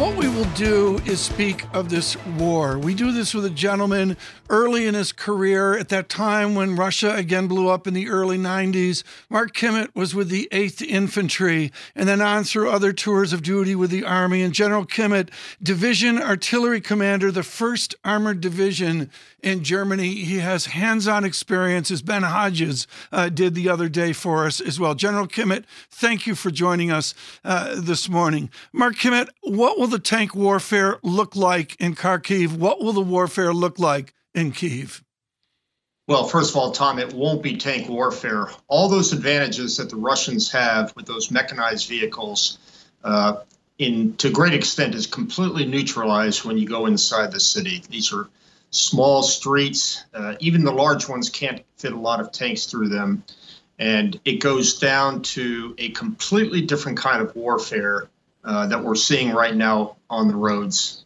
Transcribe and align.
What 0.00 0.16
we 0.16 0.28
will 0.28 0.50
do 0.54 0.96
is 1.04 1.20
speak 1.20 1.66
of 1.74 1.90
this 1.90 2.16
war. 2.38 2.78
We 2.78 2.94
do 2.94 3.12
this 3.12 3.34
with 3.34 3.44
a 3.44 3.50
gentleman 3.50 4.16
early 4.48 4.86
in 4.86 4.94
his 4.94 5.12
career. 5.12 5.76
At 5.76 5.90
that 5.90 6.08
time 6.08 6.54
when 6.54 6.74
Russia 6.74 7.14
again 7.14 7.48
blew 7.48 7.68
up 7.68 7.86
in 7.86 7.92
the 7.92 8.08
early 8.08 8.38
90s, 8.38 9.02
Mark 9.28 9.54
Kimmitt 9.54 9.94
was 9.94 10.14
with 10.14 10.30
the 10.30 10.48
8th 10.52 10.80
Infantry 10.80 11.70
and 11.94 12.08
then 12.08 12.22
on 12.22 12.44
through 12.44 12.70
other 12.70 12.94
tours 12.94 13.34
of 13.34 13.42
duty 13.42 13.74
with 13.74 13.90
the 13.90 14.02
Army. 14.02 14.40
And 14.40 14.54
General 14.54 14.86
Kimmitt, 14.86 15.28
Division 15.62 16.16
Artillery 16.18 16.80
Commander, 16.80 17.30
the 17.30 17.42
1st 17.42 17.94
Armored 18.02 18.40
Division 18.40 19.10
in 19.42 19.62
Germany. 19.62 20.14
He 20.14 20.38
has 20.38 20.66
hands 20.66 21.08
on 21.08 21.24
experience, 21.24 21.90
as 21.90 22.02
Ben 22.02 22.22
Hodges 22.22 22.86
uh, 23.12 23.28
did 23.28 23.54
the 23.54 23.68
other 23.68 23.88
day 23.88 24.12
for 24.12 24.46
us 24.46 24.60
as 24.60 24.80
well. 24.80 24.94
General 24.94 25.26
Kimmitt, 25.26 25.64
thank 25.90 26.26
you 26.26 26.34
for 26.34 26.50
joining 26.50 26.90
us 26.90 27.14
uh, 27.44 27.78
this 27.78 28.08
morning. 28.08 28.50
Mark 28.72 28.96
Kimmitt, 28.96 29.28
what 29.42 29.78
will 29.78 29.89
the 29.90 29.98
tank 29.98 30.34
warfare 30.34 30.98
look 31.02 31.36
like 31.36 31.76
in 31.80 31.94
Kharkiv? 31.94 32.56
What 32.56 32.82
will 32.82 32.92
the 32.92 33.00
warfare 33.00 33.52
look 33.52 33.78
like 33.78 34.14
in 34.34 34.52
Kiev? 34.52 35.04
Well, 36.08 36.24
first 36.24 36.50
of 36.50 36.56
all, 36.56 36.72
Tom, 36.72 36.98
it 36.98 37.12
won't 37.12 37.42
be 37.42 37.56
tank 37.56 37.88
warfare. 37.88 38.48
All 38.66 38.88
those 38.88 39.12
advantages 39.12 39.76
that 39.76 39.90
the 39.90 39.96
Russians 39.96 40.50
have 40.50 40.92
with 40.96 41.06
those 41.06 41.30
mechanized 41.30 41.88
vehicles, 41.88 42.58
uh, 43.04 43.36
in 43.78 44.16
to 44.16 44.28
a 44.28 44.32
great 44.32 44.54
extent, 44.54 44.94
is 44.94 45.06
completely 45.06 45.66
neutralized 45.66 46.44
when 46.44 46.58
you 46.58 46.66
go 46.66 46.86
inside 46.86 47.30
the 47.30 47.38
city. 47.38 47.82
These 47.88 48.12
are 48.12 48.28
small 48.70 49.22
streets. 49.22 50.04
Uh, 50.12 50.34
even 50.40 50.64
the 50.64 50.72
large 50.72 51.08
ones 51.08 51.28
can't 51.28 51.62
fit 51.76 51.92
a 51.92 51.98
lot 51.98 52.20
of 52.20 52.32
tanks 52.32 52.66
through 52.66 52.88
them. 52.88 53.22
And 53.78 54.18
it 54.24 54.40
goes 54.40 54.78
down 54.78 55.22
to 55.22 55.74
a 55.78 55.90
completely 55.90 56.60
different 56.62 56.98
kind 56.98 57.22
of 57.22 57.34
warfare 57.36 58.08
uh, 58.44 58.66
that 58.66 58.82
we're 58.82 58.94
seeing 58.94 59.32
right 59.32 59.54
now 59.54 59.96
on 60.08 60.28
the 60.28 60.36
roads. 60.36 61.04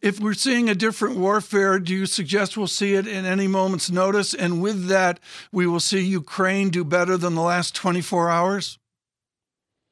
If 0.00 0.20
we're 0.20 0.34
seeing 0.34 0.68
a 0.68 0.76
different 0.76 1.16
warfare, 1.16 1.80
do 1.80 1.92
you 1.92 2.06
suggest 2.06 2.56
we'll 2.56 2.68
see 2.68 2.94
it 2.94 3.06
in 3.06 3.24
any 3.24 3.48
moment's 3.48 3.90
notice? 3.90 4.32
And 4.32 4.62
with 4.62 4.86
that, 4.86 5.18
we 5.50 5.66
will 5.66 5.80
see 5.80 6.00
Ukraine 6.00 6.70
do 6.70 6.84
better 6.84 7.16
than 7.16 7.34
the 7.34 7.42
last 7.42 7.74
24 7.74 8.30
hours? 8.30 8.78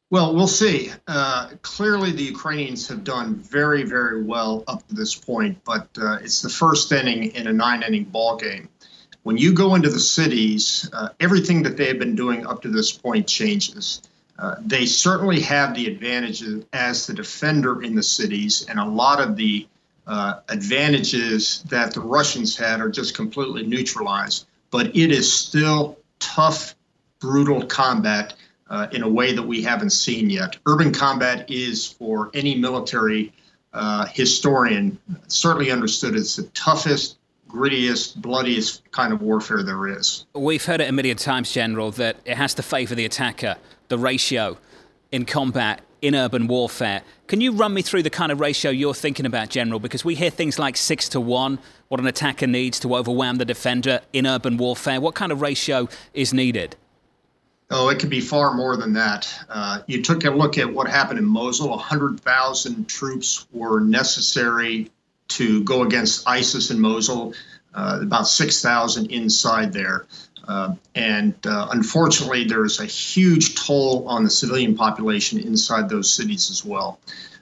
Well, 0.09 0.37
we'll 0.37 0.47
see. 0.47 0.93
Uh, 1.09 1.51
clearly, 1.63 2.13
the 2.13 2.23
Ukrainians 2.23 2.87
have 2.87 3.03
done 3.03 3.35
very, 3.35 3.83
very 3.83 4.23
well 4.23 4.63
up 4.69 4.87
to 4.87 4.95
this 4.95 5.17
point, 5.17 5.59
but 5.65 5.89
uh, 6.01 6.19
it's 6.23 6.43
the 6.43 6.49
first 6.49 6.93
inning 6.93 7.35
in 7.35 7.49
a 7.49 7.53
nine-inning 7.53 8.05
ball 8.05 8.37
game. 8.37 8.69
When 9.25 9.37
you 9.37 9.53
go 9.53 9.75
into 9.75 9.91
the 9.91 9.99
cities, 9.99 10.89
uh, 10.93 11.09
everything 11.19 11.65
that 11.65 11.77
they 11.77 11.89
have 11.89 11.99
been 11.99 12.15
doing 12.15 12.47
up 12.47 12.63
to 12.63 12.69
this 12.69 12.93
point 12.93 13.27
changes. 13.27 14.01
Uh, 14.39 14.56
they 14.61 14.87
certainly 14.87 15.41
have 15.41 15.75
the 15.75 15.87
advantages 15.87 16.65
as 16.73 17.06
the 17.06 17.15
defender 17.15 17.83
in 17.83 17.95
the 17.95 18.03
cities, 18.03 18.67
and 18.69 18.79
a 18.79 18.84
lot 18.84 19.20
of 19.20 19.37
the 19.37 19.67
uh, 20.06 20.41
advantages 20.48 21.62
that 21.69 21.92
the 21.95 22.01
Russians 22.01 22.57
had 22.57 22.81
are 22.81 22.91
just 22.91 23.14
completely 23.14 23.67
neutralized. 23.67 24.47
But 24.70 24.95
it 24.95 25.11
is 25.11 25.33
still 25.33 25.98
tough, 26.19 26.74
brutal 27.19 27.64
combat 27.64 28.35
uh, 28.69 28.89
in 28.92 29.02
a 29.02 29.08
way 29.08 29.33
that 29.33 29.42
we 29.42 29.63
haven't 29.63 29.91
seen 29.91 30.29
yet. 30.29 30.58
Urban 30.67 30.92
combat 30.92 31.51
is, 31.51 31.86
for 31.86 32.30
any 32.35 32.55
military 32.57 33.33
uh, 33.73 34.07
historian, 34.07 34.98
certainly 35.29 35.70
understood 35.70 36.14
as 36.14 36.36
the 36.36 36.45
toughest, 36.48 37.16
grittiest, 37.48 38.17
bloodiest 38.17 38.90
kind 38.90 39.12
of 39.12 39.23
warfare 39.23 39.62
there 39.62 39.86
is. 39.89 40.27
We've 40.34 40.64
heard 40.64 40.80
it 40.80 40.89
a 40.89 40.92
million 40.92 41.17
times, 41.17 41.52
General, 41.52 41.90
that 41.92 42.17
it 42.24 42.36
has 42.36 42.55
to 42.55 42.62
favour 42.62 42.95
the 42.95 43.05
attacker, 43.05 43.57
the 43.89 43.98
ratio 43.98 44.58
in 45.12 45.24
combat. 45.24 45.83
In 46.02 46.14
urban 46.14 46.46
warfare. 46.46 47.02
Can 47.27 47.40
you 47.40 47.52
run 47.52 47.73
me 47.73 47.80
through 47.80 48.02
the 48.02 48.11
kind 48.11 48.30
of 48.30 48.39
ratio 48.39 48.70
you're 48.70 48.95
thinking 48.95 49.24
about, 49.24 49.48
General? 49.48 49.80
Because 49.80 50.05
we 50.05 50.14
hear 50.14 50.30
things 50.30 50.58
like 50.58 50.77
six 50.77 51.08
to 51.08 51.20
one, 51.20 51.58
what 51.89 51.98
an 51.98 52.06
attacker 52.06 52.46
needs 52.46 52.79
to 52.80 52.95
overwhelm 52.95 53.39
the 53.39 53.46
defender 53.46 54.02
in 54.12 54.27
urban 54.27 54.58
warfare. 54.58 55.01
What 55.01 55.14
kind 55.14 55.33
of 55.33 55.40
ratio 55.40 55.89
is 56.12 56.35
needed? 56.35 56.77
Oh, 57.70 57.89
it 57.89 57.98
could 57.98 58.11
be 58.11 58.20
far 58.20 58.55
more 58.55 58.77
than 58.77 58.92
that. 58.92 59.33
Uh, 59.48 59.80
you 59.86 60.02
took 60.02 60.24
a 60.24 60.30
look 60.30 60.58
at 60.58 60.73
what 60.73 60.86
happened 60.86 61.18
in 61.18 61.24
Mosul. 61.24 61.70
100,000 61.70 62.89
troops 62.89 63.46
were 63.51 63.80
necessary 63.80 64.90
to 65.29 65.63
go 65.64 65.83
against 65.83 66.27
ISIS 66.29 66.70
in 66.70 66.81
Mosul, 66.81 67.35
uh, 67.75 67.98
about 68.03 68.27
6,000 68.29 69.11
inside 69.11 69.73
there. 69.73 70.07
Uh, 70.48 70.75
and 70.95 71.35
uh, 71.47 71.69
unfortunately, 71.73 72.45
there's 72.45 72.81
a 72.81 72.87
huge 72.87 73.55
toll 73.57 74.07
on 74.09 74.25
the 74.25 74.31
civilian 74.31 74.77
population 74.77 75.39
inside 75.41 75.89
those 75.89 76.13
cities 76.13 76.51
as 76.51 76.65
well. 76.65 77.01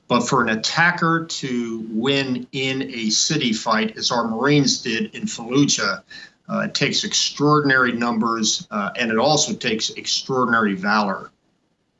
But 0.08 0.20
for 0.22 0.42
an 0.42 0.50
attacker 0.50 1.24
to 1.26 1.86
win 1.90 2.46
in 2.52 2.82
a 2.82 3.10
city 3.10 3.52
fight, 3.52 3.96
as 3.96 4.10
our 4.10 4.28
Marines 4.28 4.82
did 4.82 5.14
in 5.14 5.22
Fallujah, 5.22 6.02
uh, 6.48 6.60
it 6.60 6.74
takes 6.74 7.04
extraordinary 7.04 7.92
numbers, 7.92 8.66
uh, 8.70 8.90
and 8.96 9.10
it 9.10 9.18
also 9.18 9.54
takes 9.54 9.90
extraordinary 9.90 10.74
valor. 10.74 11.30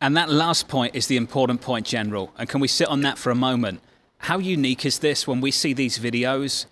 And 0.03 0.17
that 0.19 0.29
last 0.29 0.69
point 0.69 0.95
is 0.95 1.07
the 1.07 1.17
important 1.17 1.63
point, 1.63 1.87
General. 1.87 2.31
And 2.37 2.47
can 2.47 2.61
we 2.61 2.69
sit 2.69 2.89
on 2.89 3.01
that 3.03 3.17
for 3.17 3.31
a 3.31 3.35
moment? 3.35 3.81
How 4.25 4.39
unique 4.39 4.87
is 4.87 5.01
this 5.01 5.27
when 5.29 5.43
we 5.43 5.51
see 5.51 5.75
these 5.75 5.99
videos 5.99 6.65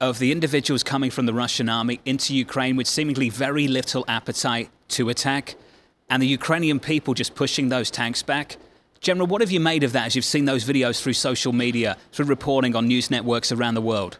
of 0.00 0.18
the 0.18 0.32
individuals 0.32 0.82
coming 0.82 1.10
from 1.10 1.26
the 1.26 1.34
Russian 1.34 1.68
army 1.68 2.00
into 2.06 2.34
Ukraine 2.34 2.74
with 2.74 2.86
seemingly 2.86 3.28
very 3.28 3.68
little 3.68 4.02
appetite 4.08 4.70
to 4.96 5.10
attack, 5.10 5.56
and 6.08 6.22
the 6.22 6.26
Ukrainian 6.26 6.80
people 6.80 7.12
just 7.12 7.34
pushing 7.34 7.68
those 7.68 7.90
tanks 7.90 8.22
back? 8.22 8.56
General, 8.98 9.26
what 9.26 9.42
have 9.42 9.50
you 9.50 9.60
made 9.60 9.84
of 9.84 9.92
that 9.92 10.06
as 10.06 10.16
you've 10.16 10.24
seen 10.24 10.46
those 10.46 10.64
videos 10.64 10.98
through 11.02 11.12
social 11.12 11.52
media, 11.52 11.98
through 12.12 12.24
reporting 12.24 12.74
on 12.74 12.86
news 12.86 13.10
networks 13.10 13.52
around 13.52 13.74
the 13.74 13.82
world? 13.82 14.16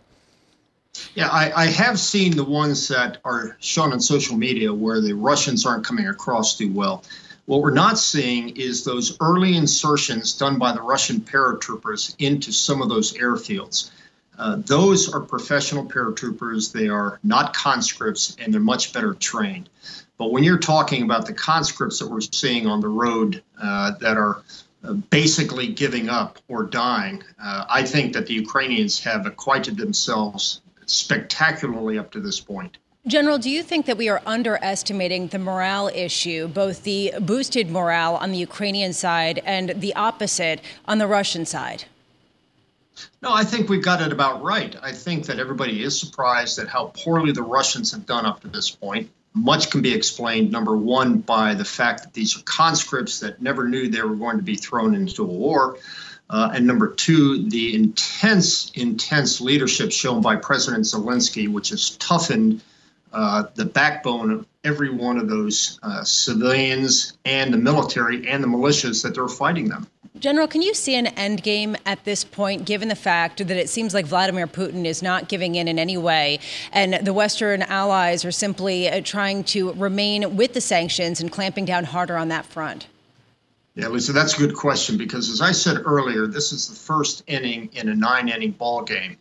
Yeah, 1.15 1.29
I, 1.29 1.63
I, 1.63 1.67
have 1.69 1.99
seen 1.99 2.37
the 2.37 2.45
ones 2.45 2.89
that 2.89 3.23
are 3.25 3.57
shown 3.59 3.95
on 3.95 4.01
social 4.01 4.37
media 4.37 4.75
where 4.75 5.01
the 5.01 5.15
Russians 5.15 5.65
aren't 5.65 5.87
coming 5.87 6.09
across 6.09 6.59
too 6.59 6.71
well. 6.71 7.05
What 7.47 7.63
we're 7.63 7.71
not 7.71 7.97
seeing 7.97 8.57
is 8.57 8.83
those 8.83 9.17
early 9.21 9.57
insertions 9.57 10.33
done 10.33 10.59
by 10.59 10.73
the 10.73 10.83
Russian 10.83 11.21
paratroopers 11.21 12.17
into 12.19 12.53
some 12.53 12.83
of 12.83 12.89
those 12.89 13.13
airfields. 13.15 13.91
Uh, 14.37 14.57
those 14.67 15.13
are 15.13 15.21
professional 15.21 15.87
paratroopers. 15.87 16.73
They 16.73 16.89
are 16.89 17.21
not 17.23 17.55
conscripts 17.55 18.37
and 18.41 18.53
they're 18.53 18.61
much 18.61 18.93
better 18.93 19.15
trained. 19.15 19.71
But 20.19 20.33
when 20.33 20.43
you're 20.43 20.59
talking 20.59 21.05
about 21.05 21.27
the 21.27 21.35
conscripts 21.35 22.01
that 22.01 22.11
we're 22.11 22.21
seeing 22.21 22.67
on 22.67 22.81
the 22.81 22.89
road 22.89 23.43
uh, 23.63 23.93
that 24.01 24.17
are 24.17 24.43
uh, 24.83 24.95
basically 24.95 25.69
giving 25.69 26.09
up 26.09 26.41
or 26.49 26.65
dying, 26.65 27.23
uh, 27.41 27.65
I 27.69 27.85
think 27.85 28.15
that 28.15 28.27
the 28.27 28.35
Ukrainians 28.35 28.99
have 29.05 29.25
acquitted 29.25 29.77
themselves 29.77 30.63
spectacularly 30.87 31.99
up 31.99 32.11
to 32.13 32.21
this 32.21 32.41
point. 32.41 32.79
General, 33.07 33.39
do 33.39 33.51
you 33.51 33.63
think 33.63 33.87
that 33.87 33.97
we 33.97 34.09
are 34.09 34.21
underestimating 34.27 35.29
the 35.29 35.39
morale 35.39 35.87
issue, 35.95 36.49
both 36.49 36.83
the 36.83 37.13
boosted 37.21 37.71
morale 37.71 38.17
on 38.17 38.33
the 38.33 38.39
Ukrainian 38.39 38.93
side 38.93 39.41
and 39.45 39.81
the 39.81 39.95
opposite 39.95 40.61
on 40.87 40.99
the 40.99 41.07
Russian 41.07 41.47
side? 41.47 41.85
No, 43.23 43.33
I 43.33 43.45
think 43.45 43.69
we've 43.69 43.85
got 43.85 44.03
it 44.03 44.13
about 44.13 44.43
right. 44.43 44.75
I 44.83 44.91
think 44.91 45.27
that 45.27 45.39
everybody 45.39 45.85
is 45.85 45.99
surprised 45.99 46.59
at 46.59 46.67
how 46.67 46.87
poorly 46.97 47.31
the 47.31 47.45
Russians 47.45 47.93
have 47.93 48.07
done 48.07 48.27
up 48.27 48.41
to 48.41 48.49
this 48.49 48.71
point. 48.71 49.09
Much 49.35 49.71
can 49.71 49.83
be 49.83 49.95
explained, 49.95 50.51
number 50.51 50.77
one, 50.77 51.19
by 51.19 51.55
the 51.55 51.65
fact 51.65 52.03
that 52.03 52.13
these 52.13 52.37
are 52.37 52.43
conscripts 52.43 53.21
that 53.21 53.41
never 53.41 53.69
knew 53.69 53.89
they 53.89 54.03
were 54.03 54.17
going 54.17 54.39
to 54.39 54.43
be 54.43 54.57
thrown 54.57 54.97
into 54.97 55.23
a 55.23 55.27
war. 55.27 55.79
Uh, 56.29 56.51
and 56.55 56.67
number 56.67 56.93
two, 56.93 57.49
the 57.51 57.73
intense, 57.73 58.73
intense 58.75 59.41
leadership 59.41 59.93
shown 59.93 60.21
by 60.21 60.35
President 60.35 60.85
Zelensky, 60.85 61.47
which 61.47 61.69
has 61.69 61.91
toughened 61.99 62.61
uh, 63.13 63.45
the 63.55 63.65
backbone 63.65 64.31
of 64.31 64.47
every 64.65 64.91
one 64.91 65.17
of 65.17 65.29
those 65.29 65.79
uh, 65.83 66.03
civilians 66.03 67.17
and 67.25 67.53
the 67.53 67.59
military 67.59 68.29
and 68.29 68.43
the 68.43 68.49
militias 68.49 69.03
that 69.03 69.15
they're 69.15 69.29
fighting 69.29 69.69
them. 69.69 69.87
General, 70.19 70.49
can 70.49 70.63
you 70.63 70.73
see 70.73 70.95
an 70.95 71.09
end 71.09 71.43
game 71.43 71.77
at 71.85 72.03
this 72.05 72.25
point, 72.25 72.65
given 72.65 72.89
the 72.89 72.97
fact 72.97 73.47
that 73.47 73.57
it 73.57 73.69
seems 73.69 73.93
like 73.93 74.07
Vladimir 74.07 74.47
Putin 74.47 74.87
is 74.87 75.03
not 75.03 75.29
giving 75.29 75.57
in 75.57 75.69
in 75.69 75.79
any 75.79 75.99
way, 75.99 76.41
and 76.73 76.95
the 77.07 77.13
Western 77.13 77.63
allies 77.63 78.25
are 78.25 78.33
simply 78.33 78.89
uh, 78.89 79.03
trying 79.03 79.45
to 79.45 79.73
remain 79.75 80.37
with 80.37 80.55
the 80.55 80.61
sanctions 80.61 81.21
and 81.21 81.31
clamping 81.31 81.67
down 81.67 81.85
harder 81.85 82.17
on 82.17 82.29
that 82.29 82.47
front? 82.47 82.87
Yeah, 83.75 83.89
Lisa, 83.89 84.15
that's 84.15 84.35
a 84.35 84.39
good 84.39 84.57
question 84.57 84.97
because, 84.97 85.29
as 85.29 85.43
I 85.43 85.53
said 85.53 85.83
earlier, 85.85 86.27
this 86.27 86.51
is 86.51 86.67
the 86.67 86.75
first 86.75 87.23
inning 87.27 87.69
in 87.75 87.91
a 87.91 87.95
nine-inning 87.95 88.53
ball 88.53 88.83
game, 88.85 89.19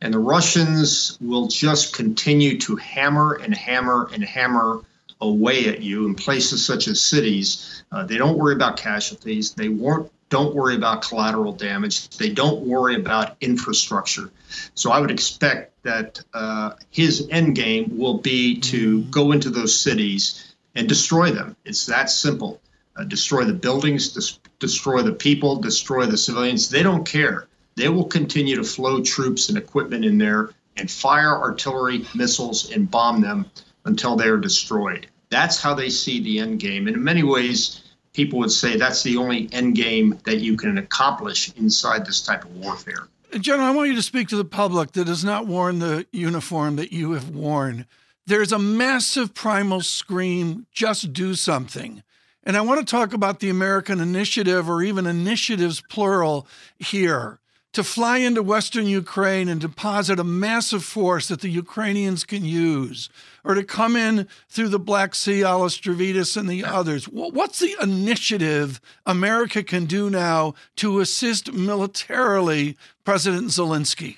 And 0.00 0.14
the 0.14 0.18
Russians 0.18 1.18
will 1.20 1.48
just 1.48 1.94
continue 1.94 2.58
to 2.60 2.76
hammer 2.76 3.34
and 3.34 3.54
hammer 3.54 4.08
and 4.12 4.24
hammer 4.24 4.80
away 5.20 5.66
at 5.66 5.82
you 5.82 6.06
in 6.06 6.14
places 6.14 6.64
such 6.64 6.88
as 6.88 7.00
cities. 7.00 7.82
Uh, 7.92 8.04
they 8.04 8.16
don't 8.16 8.38
worry 8.38 8.54
about 8.54 8.78
casualties. 8.78 9.52
They 9.52 9.68
won't, 9.68 10.10
don't 10.30 10.54
worry 10.54 10.76
about 10.76 11.02
collateral 11.02 11.52
damage. 11.52 12.08
They 12.16 12.30
don't 12.30 12.62
worry 12.62 12.94
about 12.94 13.36
infrastructure. 13.40 14.30
So 14.74 14.90
I 14.90 15.00
would 15.00 15.10
expect 15.10 15.82
that 15.82 16.22
uh, 16.32 16.72
his 16.90 17.28
end 17.30 17.54
game 17.56 17.98
will 17.98 18.18
be 18.18 18.58
to 18.60 19.02
go 19.04 19.32
into 19.32 19.50
those 19.50 19.78
cities 19.78 20.54
and 20.74 20.88
destroy 20.88 21.30
them. 21.30 21.56
It's 21.64 21.86
that 21.86 22.10
simple. 22.10 22.60
Uh, 22.96 23.04
destroy 23.04 23.44
the 23.44 23.52
buildings, 23.52 24.12
des- 24.12 24.40
destroy 24.58 25.02
the 25.02 25.12
people, 25.12 25.56
destroy 25.56 26.06
the 26.06 26.16
civilians. 26.16 26.70
They 26.70 26.82
don't 26.82 27.06
care. 27.06 27.46
They 27.80 27.88
will 27.88 28.04
continue 28.04 28.56
to 28.56 28.62
flow 28.62 29.02
troops 29.02 29.48
and 29.48 29.56
equipment 29.56 30.04
in 30.04 30.18
there 30.18 30.50
and 30.76 30.90
fire 30.90 31.34
artillery, 31.34 32.04
missiles, 32.14 32.70
and 32.70 32.90
bomb 32.90 33.22
them 33.22 33.50
until 33.86 34.16
they 34.16 34.28
are 34.28 34.36
destroyed. 34.36 35.06
That's 35.30 35.58
how 35.58 35.72
they 35.72 35.88
see 35.88 36.20
the 36.20 36.40
end 36.40 36.60
game. 36.60 36.88
And 36.88 36.96
in 36.96 37.02
many 37.02 37.22
ways, 37.22 37.80
people 38.12 38.38
would 38.40 38.52
say 38.52 38.76
that's 38.76 39.02
the 39.02 39.16
only 39.16 39.48
end 39.52 39.76
game 39.76 40.18
that 40.24 40.40
you 40.40 40.58
can 40.58 40.76
accomplish 40.76 41.54
inside 41.54 42.04
this 42.04 42.20
type 42.20 42.44
of 42.44 42.54
warfare. 42.56 43.08
General, 43.32 43.68
I 43.68 43.70
want 43.70 43.88
you 43.88 43.94
to 43.94 44.02
speak 44.02 44.28
to 44.28 44.36
the 44.36 44.44
public 44.44 44.92
that 44.92 45.08
has 45.08 45.24
not 45.24 45.46
worn 45.46 45.78
the 45.78 46.06
uniform 46.12 46.76
that 46.76 46.92
you 46.92 47.12
have 47.12 47.30
worn. 47.30 47.86
There's 48.26 48.52
a 48.52 48.58
massive 48.58 49.32
primal 49.32 49.80
scream 49.80 50.66
just 50.70 51.14
do 51.14 51.34
something. 51.34 52.02
And 52.44 52.58
I 52.58 52.60
want 52.60 52.80
to 52.80 52.90
talk 52.90 53.14
about 53.14 53.40
the 53.40 53.48
American 53.48 54.00
initiative 54.00 54.68
or 54.68 54.82
even 54.82 55.06
initiatives 55.06 55.82
plural 55.88 56.46
here 56.78 57.39
to 57.72 57.84
fly 57.84 58.18
into 58.18 58.42
Western 58.42 58.86
Ukraine 58.86 59.48
and 59.48 59.60
deposit 59.60 60.18
a 60.18 60.24
massive 60.24 60.84
force 60.84 61.28
that 61.28 61.40
the 61.40 61.48
Ukrainians 61.48 62.24
can 62.24 62.44
use, 62.44 63.08
or 63.44 63.54
to 63.54 63.62
come 63.62 63.94
in 63.96 64.26
through 64.48 64.68
the 64.68 64.78
Black 64.78 65.14
Sea, 65.14 65.42
Alastravitas 65.42 66.36
and 66.36 66.48
the 66.48 66.64
others. 66.64 67.04
What's 67.04 67.60
the 67.60 67.76
initiative 67.80 68.80
America 69.06 69.62
can 69.62 69.86
do 69.86 70.10
now 70.10 70.54
to 70.76 71.00
assist 71.00 71.52
militarily 71.52 72.76
President 73.04 73.48
Zelensky? 73.48 74.16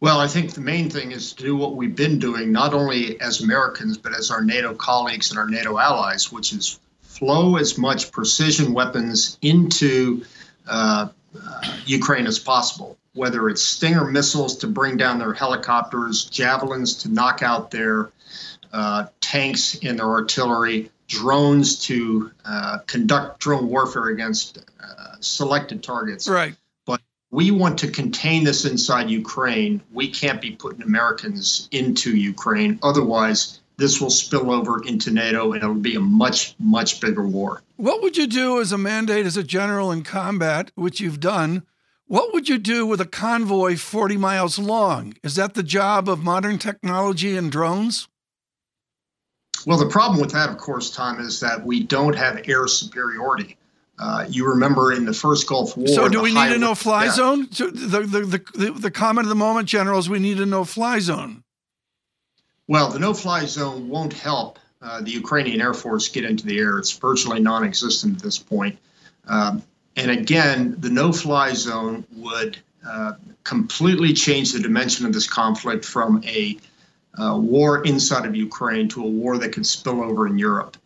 Well, 0.00 0.18
I 0.18 0.26
think 0.26 0.54
the 0.54 0.60
main 0.60 0.90
thing 0.90 1.12
is 1.12 1.32
to 1.34 1.44
do 1.44 1.56
what 1.56 1.76
we've 1.76 1.94
been 1.94 2.18
doing, 2.18 2.50
not 2.50 2.74
only 2.74 3.20
as 3.20 3.40
Americans, 3.40 3.96
but 3.96 4.12
as 4.18 4.32
our 4.32 4.42
NATO 4.42 4.74
colleagues 4.74 5.30
and 5.30 5.38
our 5.38 5.48
NATO 5.48 5.78
allies, 5.78 6.32
which 6.32 6.52
is 6.52 6.80
flow 7.02 7.54
as 7.54 7.78
much 7.78 8.10
precision 8.10 8.72
weapons 8.74 9.38
into 9.42 10.24
uh, 10.66 11.08
uh, 11.34 11.76
Ukraine 11.86 12.26
as 12.26 12.38
possible, 12.38 12.98
whether 13.14 13.48
it's 13.48 13.62
Stinger 13.62 14.04
missiles 14.04 14.56
to 14.58 14.66
bring 14.66 14.96
down 14.96 15.18
their 15.18 15.32
helicopters, 15.32 16.24
javelins 16.24 16.94
to 17.02 17.08
knock 17.08 17.42
out 17.42 17.70
their 17.70 18.10
uh, 18.72 19.06
tanks 19.20 19.78
and 19.82 19.98
their 19.98 20.08
artillery, 20.08 20.90
drones 21.08 21.80
to 21.80 22.30
uh, 22.44 22.78
conduct 22.86 23.38
drone 23.40 23.68
warfare 23.68 24.06
against 24.06 24.58
uh, 24.58 25.16
selected 25.20 25.82
targets. 25.82 26.28
Right. 26.28 26.54
But 26.86 27.02
we 27.30 27.50
want 27.50 27.80
to 27.80 27.90
contain 27.90 28.44
this 28.44 28.64
inside 28.64 29.10
Ukraine. 29.10 29.82
We 29.92 30.08
can't 30.08 30.40
be 30.40 30.52
putting 30.52 30.82
Americans 30.82 31.68
into 31.70 32.16
Ukraine. 32.16 32.78
Otherwise, 32.82 33.60
this 33.76 34.00
will 34.00 34.10
spill 34.10 34.50
over 34.50 34.84
into 34.84 35.10
NATO 35.10 35.52
and 35.52 35.62
it'll 35.62 35.74
be 35.74 35.96
a 35.96 36.00
much, 36.00 36.54
much 36.58 37.00
bigger 37.00 37.26
war. 37.26 37.62
What 37.76 38.02
would 38.02 38.16
you 38.16 38.26
do 38.26 38.60
as 38.60 38.72
a 38.72 38.78
mandate 38.78 39.26
as 39.26 39.36
a 39.36 39.42
general 39.42 39.90
in 39.90 40.02
combat, 40.02 40.70
which 40.74 41.00
you've 41.00 41.20
done? 41.20 41.64
What 42.06 42.32
would 42.32 42.48
you 42.48 42.58
do 42.58 42.86
with 42.86 43.00
a 43.00 43.06
convoy 43.06 43.76
40 43.76 44.16
miles 44.16 44.58
long? 44.58 45.14
Is 45.22 45.36
that 45.36 45.54
the 45.54 45.62
job 45.62 46.08
of 46.08 46.22
modern 46.22 46.58
technology 46.58 47.36
and 47.36 47.50
drones? 47.50 48.08
Well, 49.64 49.78
the 49.78 49.88
problem 49.88 50.20
with 50.20 50.32
that, 50.32 50.50
of 50.50 50.58
course, 50.58 50.90
Tom, 50.90 51.20
is 51.20 51.40
that 51.40 51.64
we 51.64 51.82
don't 51.82 52.14
have 52.14 52.48
air 52.48 52.66
superiority. 52.66 53.56
Uh, 53.98 54.26
you 54.28 54.48
remember 54.48 54.92
in 54.92 55.04
the 55.04 55.12
first 55.12 55.46
Gulf 55.46 55.76
War. 55.76 55.86
So, 55.86 56.08
do 56.08 56.20
we 56.20 56.34
need 56.34 56.52
a 56.52 56.58
no-fly 56.58 57.04
yeah. 57.04 57.12
zone? 57.12 57.52
So 57.52 57.70
the, 57.70 58.00
the, 58.00 58.20
the, 58.20 58.44
the, 58.54 58.70
the 58.72 58.90
comment 58.90 59.26
of 59.26 59.28
the 59.28 59.34
moment, 59.34 59.68
General, 59.68 59.98
is 59.98 60.08
we 60.08 60.18
need 60.18 60.40
a 60.40 60.46
no-fly 60.46 60.98
zone. 60.98 61.44
Well, 62.68 62.90
the 62.90 62.98
no-fly 62.98 63.44
zone 63.46 63.88
won't 63.88 64.12
help 64.12 64.58
uh, 64.80 65.00
the 65.00 65.10
Ukrainian 65.10 65.60
Air 65.60 65.74
Force 65.74 66.08
get 66.08 66.24
into 66.24 66.46
the 66.46 66.58
air. 66.58 66.78
It's 66.78 66.92
virtually 66.92 67.40
non-existent 67.40 68.16
at 68.16 68.22
this 68.22 68.38
point. 68.38 68.78
Um, 69.26 69.62
and 69.96 70.10
again, 70.10 70.76
the 70.78 70.90
no-fly 70.90 71.52
zone 71.54 72.04
would 72.16 72.58
uh, 72.86 73.12
completely 73.44 74.12
change 74.12 74.52
the 74.52 74.60
dimension 74.60 75.06
of 75.06 75.12
this 75.12 75.28
conflict 75.28 75.84
from 75.84 76.22
a 76.24 76.58
uh, 77.18 77.36
war 77.38 77.84
inside 77.84 78.26
of 78.26 78.34
Ukraine 78.34 78.88
to 78.88 79.04
a 79.04 79.08
war 79.08 79.38
that 79.38 79.52
could 79.52 79.66
spill 79.66 80.02
over 80.02 80.26
in 80.26 80.38
Europe. 80.38 80.76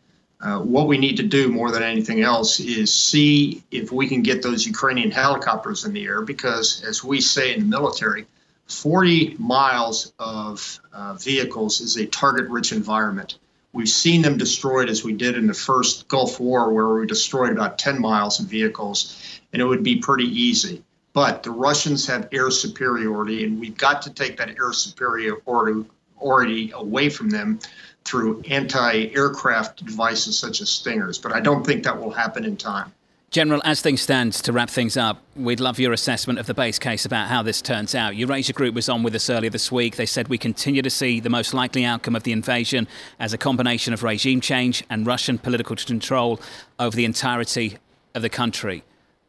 Uh, 0.41 0.59
what 0.59 0.87
we 0.87 0.99
need 0.99 1.17
to 1.17 1.23
do 1.23 1.49
more 1.49 1.71
than 1.71 1.83
anything 1.83 2.21
else 2.21 2.61
is 2.61 2.93
see 2.93 3.63
if 3.71 3.91
we 3.91 4.07
can 4.07 4.23
get 4.23 4.43
those 4.43 4.67
Ukrainian 4.67 5.11
helicopters 5.11 5.85
in 5.85 5.93
the 5.95 6.05
air, 6.05 6.21
because 6.21 6.85
as 6.85 7.03
we 7.03 7.21
say 7.21 7.55
in 7.55 7.61
the 7.61 7.67
military, 7.67 8.27
40 8.69 9.37
miles 9.39 10.13
of 10.19 10.81
uh, 10.93 11.15
vehicles 11.15 11.81
is 11.81 11.97
a 11.97 12.07
target 12.07 12.49
rich 12.51 12.73
environment. 12.73 13.39
We've 13.73 13.89
seen 13.89 14.23
them 14.23 14.39
destroyed 14.39 14.89
as 14.89 15.05
we 15.05 15.13
did 15.13 15.37
in 15.37 15.47
the 15.47 15.55
first 15.55 16.09
Gulf 16.09 16.41
War, 16.41 16.73
where 16.73 16.89
we 16.89 17.07
destroyed 17.07 17.53
about 17.53 17.79
10 17.79 18.01
miles 18.01 18.41
of 18.41 18.47
vehicles, 18.47 19.41
and 19.53 19.61
it 19.61 19.65
would 19.65 19.83
be 19.83 19.97
pretty 19.97 20.25
easy. 20.25 20.83
But 21.13 21.43
the 21.43 21.51
Russians 21.51 22.07
have 22.07 22.29
air 22.33 22.51
superiority, 22.51 23.45
and 23.45 23.61
we've 23.61 23.77
got 23.77 24.03
to 24.03 24.11
take 24.11 24.37
that 24.39 24.51
air 24.59 24.73
superiority 24.73 26.71
away 26.73 27.09
from 27.09 27.31
them 27.31 27.61
through 28.05 28.43
anti 28.49 29.15
aircraft 29.15 29.85
devices 29.85 30.39
such 30.39 30.61
as 30.61 30.71
Stingers. 30.71 31.19
But 31.19 31.33
I 31.33 31.41
don't 31.41 31.65
think 31.65 31.85
that 31.85 32.01
will 32.01 32.11
happen 32.11 32.45
in 32.45 32.57
time. 32.57 32.93
General, 33.37 33.61
as 33.67 33.83
things 33.83 34.01
stand, 34.01 34.33
to 34.33 34.51
wrap 34.51 34.71
things 34.71 34.97
up, 34.97 35.23
we'd 35.37 35.61
love 35.61 35.79
your 35.79 35.93
assessment 35.93 36.39
of 36.39 36.47
the 36.47 36.55
base 36.55 36.79
case 36.79 37.05
about 37.05 37.29
how 37.29 37.43
this 37.43 37.61
turns 37.61 37.95
out. 37.95 38.17
Eurasia 38.17 38.55
Group 38.55 38.75
was 38.75 38.89
on 38.89 39.03
with 39.03 39.15
us 39.15 39.29
earlier 39.29 39.51
this 39.51 39.71
week. 39.71 39.97
They 39.97 40.07
said 40.07 40.29
we 40.29 40.39
continue 40.39 40.81
to 40.81 40.89
see 40.89 41.21
the 41.21 41.29
most 41.29 41.53
likely 41.53 41.85
outcome 41.85 42.17
of 42.17 42.23
the 42.23 42.33
invasion 42.33 42.89
as 43.21 43.35
a 43.35 43.37
combination 43.37 43.93
of 43.93 44.03
regime 44.03 44.41
change 44.41 44.85
and 44.89 45.07
Russian 45.07 45.37
political 45.37 45.77
control 45.77 46.41
over 46.79 46.97
the 46.97 47.05
entirety 47.05 47.77
of 48.15 48.23
the 48.23 48.31
country. 48.31 48.85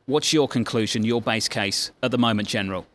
What's 0.06 0.31
your 0.31 0.48
conclusion, 0.48 1.03
your 1.03 1.21
base 1.21 1.50
case 1.50 1.92
at 2.01 2.12
the 2.12 2.18
moment, 2.18 2.48
General? 2.48 2.86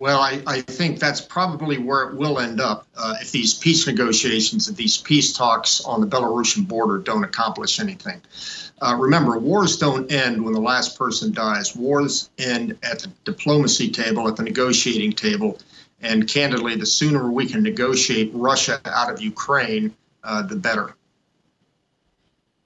Well, 0.00 0.20
I, 0.20 0.40
I 0.46 0.60
think 0.60 1.00
that's 1.00 1.20
probably 1.20 1.78
where 1.78 2.08
it 2.08 2.16
will 2.16 2.38
end 2.38 2.60
up 2.60 2.86
uh, 2.96 3.14
if 3.20 3.32
these 3.32 3.54
peace 3.54 3.84
negotiations, 3.84 4.68
if 4.68 4.76
these 4.76 4.96
peace 4.96 5.32
talks 5.32 5.80
on 5.80 6.00
the 6.00 6.06
Belarusian 6.06 6.68
border 6.68 6.98
don't 6.98 7.24
accomplish 7.24 7.80
anything. 7.80 8.20
Uh, 8.80 8.94
remember, 8.96 9.36
wars 9.40 9.76
don't 9.76 10.10
end 10.12 10.44
when 10.44 10.54
the 10.54 10.60
last 10.60 10.96
person 10.96 11.32
dies. 11.32 11.74
Wars 11.74 12.30
end 12.38 12.78
at 12.84 13.00
the 13.00 13.08
diplomacy 13.24 13.90
table, 13.90 14.28
at 14.28 14.36
the 14.36 14.44
negotiating 14.44 15.12
table. 15.12 15.58
And 16.00 16.28
candidly, 16.28 16.76
the 16.76 16.86
sooner 16.86 17.28
we 17.28 17.46
can 17.46 17.64
negotiate 17.64 18.30
Russia 18.32 18.80
out 18.84 19.12
of 19.12 19.20
Ukraine, 19.20 19.96
uh, 20.22 20.42
the 20.42 20.54
better. 20.54 20.94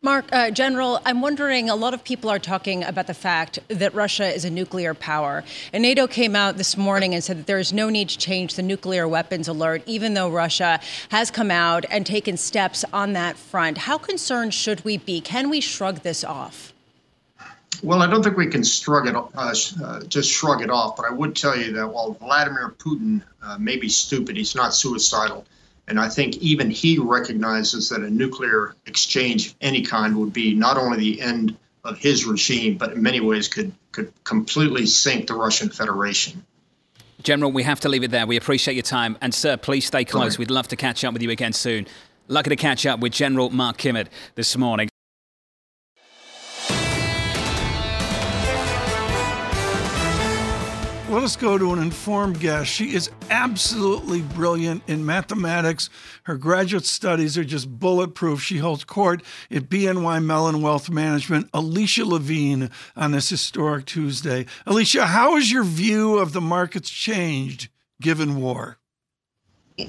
Mark, 0.04 0.24
uh, 0.32 0.50
General, 0.50 1.00
I'm 1.06 1.20
wondering 1.20 1.70
a 1.70 1.76
lot 1.76 1.94
of 1.94 2.02
people 2.02 2.28
are 2.28 2.40
talking 2.40 2.82
about 2.82 3.06
the 3.06 3.14
fact 3.14 3.60
that 3.68 3.94
Russia 3.94 4.26
is 4.26 4.44
a 4.44 4.50
nuclear 4.50 4.94
power. 4.94 5.44
And 5.72 5.80
NATO 5.80 6.08
came 6.08 6.34
out 6.34 6.56
this 6.56 6.76
morning 6.76 7.14
and 7.14 7.22
said 7.22 7.38
that 7.38 7.46
there 7.46 7.60
is 7.60 7.72
no 7.72 7.88
need 7.88 8.08
to 8.08 8.18
change 8.18 8.56
the 8.56 8.62
nuclear 8.62 9.06
weapons 9.06 9.46
alert, 9.46 9.84
even 9.86 10.14
though 10.14 10.28
Russia 10.28 10.80
has 11.10 11.30
come 11.30 11.52
out 11.52 11.84
and 11.88 12.04
taken 12.04 12.36
steps 12.36 12.84
on 12.92 13.12
that 13.12 13.36
front. 13.36 13.78
How 13.78 13.96
concerned 13.96 14.54
should 14.54 14.84
we 14.84 14.98
be? 14.98 15.20
Can 15.20 15.48
we 15.48 15.60
shrug 15.60 16.00
this 16.00 16.24
off? 16.24 16.72
Well, 17.84 18.02
I 18.02 18.08
don't 18.08 18.24
think 18.24 18.36
we 18.36 18.48
can 18.48 18.64
shrug 18.64 19.06
it, 19.06 19.14
uh, 19.14 19.28
uh, 19.36 20.02
just 20.06 20.32
shrug 20.32 20.62
it 20.62 20.70
off. 20.70 20.96
But 20.96 21.06
I 21.06 21.12
would 21.12 21.36
tell 21.36 21.56
you 21.56 21.70
that 21.74 21.86
while 21.86 22.14
Vladimir 22.14 22.74
Putin 22.76 23.22
uh, 23.40 23.56
may 23.56 23.76
be 23.76 23.88
stupid, 23.88 24.36
he's 24.36 24.56
not 24.56 24.74
suicidal. 24.74 25.46
And 25.92 26.00
I 26.00 26.08
think 26.08 26.38
even 26.38 26.70
he 26.70 26.98
recognizes 26.98 27.90
that 27.90 28.00
a 28.00 28.08
nuclear 28.08 28.74
exchange 28.86 29.48
of 29.48 29.54
any 29.60 29.82
kind 29.82 30.16
would 30.16 30.32
be 30.32 30.54
not 30.54 30.78
only 30.78 30.96
the 30.96 31.20
end 31.20 31.54
of 31.84 31.98
his 31.98 32.24
regime, 32.24 32.78
but 32.78 32.94
in 32.94 33.02
many 33.02 33.20
ways 33.20 33.46
could, 33.46 33.74
could 33.92 34.10
completely 34.24 34.86
sink 34.86 35.26
the 35.26 35.34
Russian 35.34 35.68
Federation. 35.68 36.46
General, 37.22 37.52
we 37.52 37.62
have 37.64 37.78
to 37.80 37.90
leave 37.90 38.04
it 38.04 38.10
there. 38.10 38.26
We 38.26 38.38
appreciate 38.38 38.72
your 38.72 38.84
time. 38.84 39.18
And, 39.20 39.34
sir, 39.34 39.58
please 39.58 39.84
stay 39.84 40.06
close. 40.06 40.38
We'd 40.38 40.50
love 40.50 40.66
to 40.68 40.76
catch 40.76 41.04
up 41.04 41.12
with 41.12 41.20
you 41.20 41.28
again 41.28 41.52
soon. 41.52 41.86
Lucky 42.26 42.48
to 42.48 42.56
catch 42.56 42.86
up 42.86 43.00
with 43.00 43.12
General 43.12 43.50
Mark 43.50 43.76
Kimmitt 43.76 44.06
this 44.34 44.56
morning. 44.56 44.88
Let 51.12 51.24
us 51.24 51.36
go 51.36 51.58
to 51.58 51.74
an 51.74 51.78
informed 51.78 52.40
guest. 52.40 52.70
She 52.70 52.94
is 52.94 53.10
absolutely 53.28 54.22
brilliant 54.22 54.82
in 54.86 55.04
mathematics. 55.04 55.90
Her 56.22 56.38
graduate 56.38 56.86
studies 56.86 57.36
are 57.36 57.44
just 57.44 57.78
bulletproof. 57.78 58.40
She 58.40 58.56
holds 58.56 58.84
court 58.84 59.22
at 59.50 59.68
BNY 59.68 60.24
Mellon 60.24 60.62
Wealth 60.62 60.88
Management. 60.88 61.50
Alicia 61.52 62.06
Levine 62.06 62.70
on 62.96 63.10
this 63.10 63.28
historic 63.28 63.84
Tuesday. 63.84 64.46
Alicia, 64.64 65.04
how 65.04 65.36
has 65.36 65.52
your 65.52 65.64
view 65.64 66.16
of 66.16 66.32
the 66.32 66.40
markets 66.40 66.88
changed 66.88 67.68
given 68.00 68.40
war? 68.40 68.78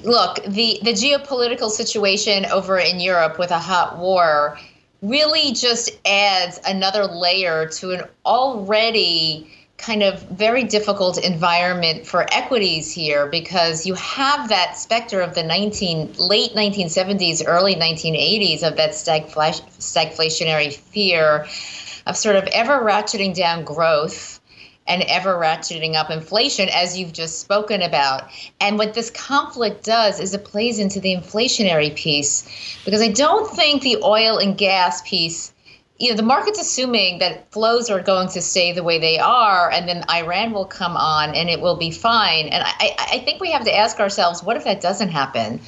Look, 0.02 0.44
the, 0.44 0.78
the 0.82 0.92
geopolitical 0.92 1.70
situation 1.70 2.44
over 2.46 2.78
in 2.78 3.00
Europe 3.00 3.38
with 3.38 3.50
a 3.50 3.58
hot 3.58 3.96
war 3.96 4.58
really 5.00 5.52
just 5.52 5.90
adds 6.06 6.60
another 6.66 7.06
layer 7.06 7.66
to 7.68 7.92
an 7.92 8.02
already 8.26 9.50
kind 9.76 10.02
of 10.02 10.22
very 10.22 10.64
difficult 10.64 11.18
environment 11.18 12.06
for 12.06 12.24
equities 12.32 12.92
here 12.92 13.26
because 13.26 13.86
you 13.86 13.94
have 13.94 14.48
that 14.48 14.76
specter 14.76 15.20
of 15.20 15.34
the 15.34 15.42
19 15.42 16.14
late 16.18 16.52
1970s 16.52 17.42
early 17.46 17.74
1980s 17.74 18.62
of 18.62 18.76
that 18.76 18.92
stagflationary 18.92 20.72
fear 20.72 21.46
of 22.06 22.16
sort 22.16 22.36
of 22.36 22.44
ever 22.52 22.80
ratcheting 22.80 23.34
down 23.34 23.64
growth 23.64 24.40
and 24.86 25.02
ever 25.04 25.34
ratcheting 25.34 25.94
up 25.94 26.10
inflation, 26.10 26.68
as 26.68 26.98
you've 26.98 27.14
just 27.14 27.40
spoken 27.40 27.80
about. 27.80 28.28
And 28.60 28.76
what 28.76 28.92
this 28.92 29.08
conflict 29.08 29.82
does 29.82 30.20
is 30.20 30.34
it 30.34 30.44
plays 30.44 30.78
into 30.78 31.00
the 31.00 31.16
inflationary 31.16 31.96
piece, 31.96 32.46
because 32.84 33.00
I 33.00 33.08
don't 33.08 33.50
think 33.50 33.80
the 33.80 33.96
oil 34.02 34.36
and 34.36 34.58
gas 34.58 35.00
piece 35.00 35.53
you 36.04 36.10
know 36.10 36.16
the 36.16 36.22
market's 36.22 36.60
assuming 36.60 37.18
that 37.20 37.50
flows 37.50 37.88
are 37.88 38.02
going 38.02 38.28
to 38.28 38.42
stay 38.42 38.72
the 38.72 38.82
way 38.82 38.98
they 38.98 39.18
are 39.18 39.70
and 39.70 39.88
then 39.88 40.04
iran 40.10 40.52
will 40.52 40.66
come 40.66 40.98
on 40.98 41.34
and 41.34 41.48
it 41.48 41.62
will 41.62 41.76
be 41.76 41.90
fine. 41.90 42.48
And 42.48 42.62
i, 42.62 42.94
I 42.98 43.18
think 43.20 43.40
we 43.40 43.50
have 43.52 43.64
to 43.64 43.74
ask 43.74 43.98
ourselves 43.98 44.42
what 44.42 44.58
if 44.58 44.64
that 44.64 44.82
doesn't 44.82 45.08
happen? 45.08 45.62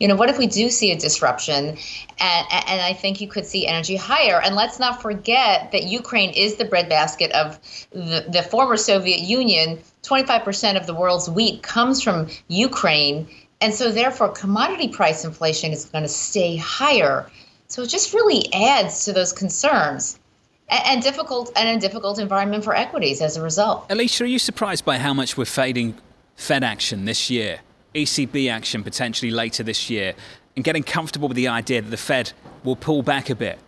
You 0.00 0.08
know 0.08 0.16
what 0.16 0.30
if 0.30 0.38
we 0.38 0.46
do 0.46 0.70
see 0.70 0.92
a 0.92 0.98
disruption? 0.98 1.76
And, 2.18 2.46
and 2.50 2.80
i 2.80 2.94
think 2.94 3.20
you 3.20 3.28
could 3.28 3.44
see 3.44 3.66
energy 3.66 3.96
higher. 3.96 4.40
And 4.40 4.56
let's 4.56 4.78
not 4.78 5.02
forget 5.02 5.72
that 5.72 5.84
ukraine 5.84 6.30
is 6.30 6.56
the 6.56 6.64
breadbasket 6.64 7.30
of 7.32 7.60
the, 7.90 8.24
the 8.26 8.42
former 8.42 8.78
soviet 8.78 9.20
union. 9.20 9.78
25% 10.04 10.80
of 10.80 10.86
the 10.86 10.94
world's 10.94 11.28
wheat 11.28 11.62
comes 11.62 12.02
from 12.02 12.28
ukraine. 12.48 13.28
And 13.60 13.74
so 13.74 13.92
therefore 13.92 14.30
commodity 14.30 14.88
price 14.88 15.22
inflation 15.22 15.70
is 15.70 15.84
going 15.84 16.02
to 16.02 16.08
stay 16.08 16.56
higher 16.56 17.30
so 17.72 17.80
it 17.80 17.86
just 17.86 18.12
really 18.12 18.52
adds 18.52 19.06
to 19.06 19.14
those 19.14 19.32
concerns 19.32 20.18
and, 20.68 20.82
and 20.84 21.02
difficult 21.02 21.50
and 21.56 21.70
a 21.70 21.80
difficult 21.80 22.18
environment 22.18 22.62
for 22.62 22.76
equities 22.76 23.22
as 23.22 23.38
a 23.38 23.42
result. 23.42 23.86
Alicia, 23.88 24.24
are 24.24 24.26
you 24.26 24.38
surprised 24.38 24.84
by 24.84 24.98
how 24.98 25.14
much 25.14 25.38
we're 25.38 25.46
fading 25.46 25.96
Fed 26.36 26.62
action 26.62 27.06
this 27.06 27.30
year, 27.30 27.60
ECB 27.94 28.50
action 28.50 28.84
potentially 28.84 29.30
later 29.30 29.62
this 29.62 29.88
year, 29.88 30.12
and 30.54 30.62
getting 30.66 30.82
comfortable 30.82 31.28
with 31.28 31.36
the 31.36 31.48
idea 31.48 31.80
that 31.80 31.88
the 31.88 31.96
Fed 31.96 32.34
will 32.62 32.76
pull 32.76 33.02
back 33.02 33.30
a 33.30 33.34
bit? 33.34 33.58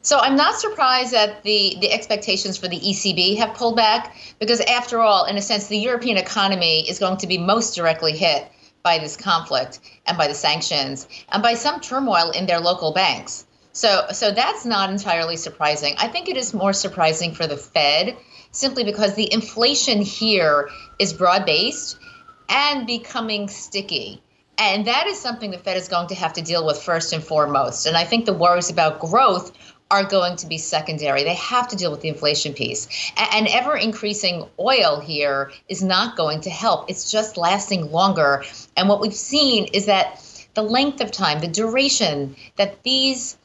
So 0.00 0.18
I'm 0.18 0.36
not 0.36 0.54
surprised 0.54 1.12
that 1.12 1.42
the, 1.42 1.76
the 1.82 1.92
expectations 1.92 2.56
for 2.56 2.66
the 2.66 2.80
ECB 2.80 3.36
have 3.36 3.52
pulled 3.54 3.76
back 3.76 4.16
because, 4.38 4.60
after 4.60 5.00
all, 5.00 5.26
in 5.26 5.36
a 5.36 5.42
sense, 5.42 5.66
the 5.66 5.76
European 5.76 6.16
economy 6.16 6.88
is 6.88 6.98
going 6.98 7.18
to 7.18 7.26
be 7.26 7.36
most 7.36 7.74
directly 7.74 8.16
hit 8.16 8.48
by 8.86 8.98
this 8.98 9.16
conflict 9.16 9.80
and 10.06 10.16
by 10.16 10.28
the 10.28 10.34
sanctions 10.34 11.08
and 11.32 11.42
by 11.42 11.54
some 11.54 11.80
turmoil 11.80 12.30
in 12.30 12.46
their 12.46 12.60
local 12.60 12.92
banks. 12.92 13.44
So, 13.72 14.06
so 14.12 14.30
that's 14.30 14.64
not 14.64 14.90
entirely 14.90 15.36
surprising. 15.36 15.96
I 15.98 16.06
think 16.06 16.28
it 16.28 16.36
is 16.36 16.54
more 16.54 16.72
surprising 16.72 17.34
for 17.34 17.48
the 17.48 17.56
Fed 17.56 18.16
simply 18.52 18.84
because 18.84 19.16
the 19.16 19.32
inflation 19.32 20.02
here 20.02 20.70
is 21.00 21.12
broad 21.12 21.44
based 21.44 21.98
and 22.48 22.86
becoming 22.86 23.48
sticky. 23.48 24.22
And 24.56 24.86
that 24.86 25.08
is 25.08 25.18
something 25.18 25.50
the 25.50 25.58
Fed 25.58 25.76
is 25.76 25.88
going 25.88 26.06
to 26.08 26.14
have 26.14 26.34
to 26.34 26.42
deal 26.42 26.64
with 26.64 26.80
first 26.80 27.12
and 27.12 27.24
foremost. 27.24 27.86
And 27.86 27.96
I 27.96 28.04
think 28.04 28.24
the 28.24 28.34
worries 28.34 28.70
about 28.70 29.00
growth 29.00 29.50
are 29.90 30.04
going 30.04 30.36
to 30.36 30.46
be 30.46 30.58
secondary. 30.58 31.22
They 31.22 31.34
have 31.34 31.68
to 31.68 31.76
deal 31.76 31.90
with 31.90 32.00
the 32.00 32.08
inflation 32.08 32.52
piece. 32.52 32.88
And 33.16 33.46
ever 33.48 33.76
increasing 33.76 34.44
oil 34.58 35.00
here 35.00 35.52
is 35.68 35.82
not 35.82 36.16
going 36.16 36.40
to 36.42 36.50
help. 36.50 36.90
It's 36.90 37.10
just 37.10 37.36
lasting 37.36 37.92
longer. 37.92 38.44
And 38.76 38.88
what 38.88 39.00
we've 39.00 39.14
seen 39.14 39.66
is 39.72 39.86
that 39.86 40.22
the 40.54 40.62
length 40.62 41.00
of 41.00 41.12
time, 41.12 41.40
the 41.40 41.48
duration 41.48 42.34
that 42.56 42.82
these 42.82 43.36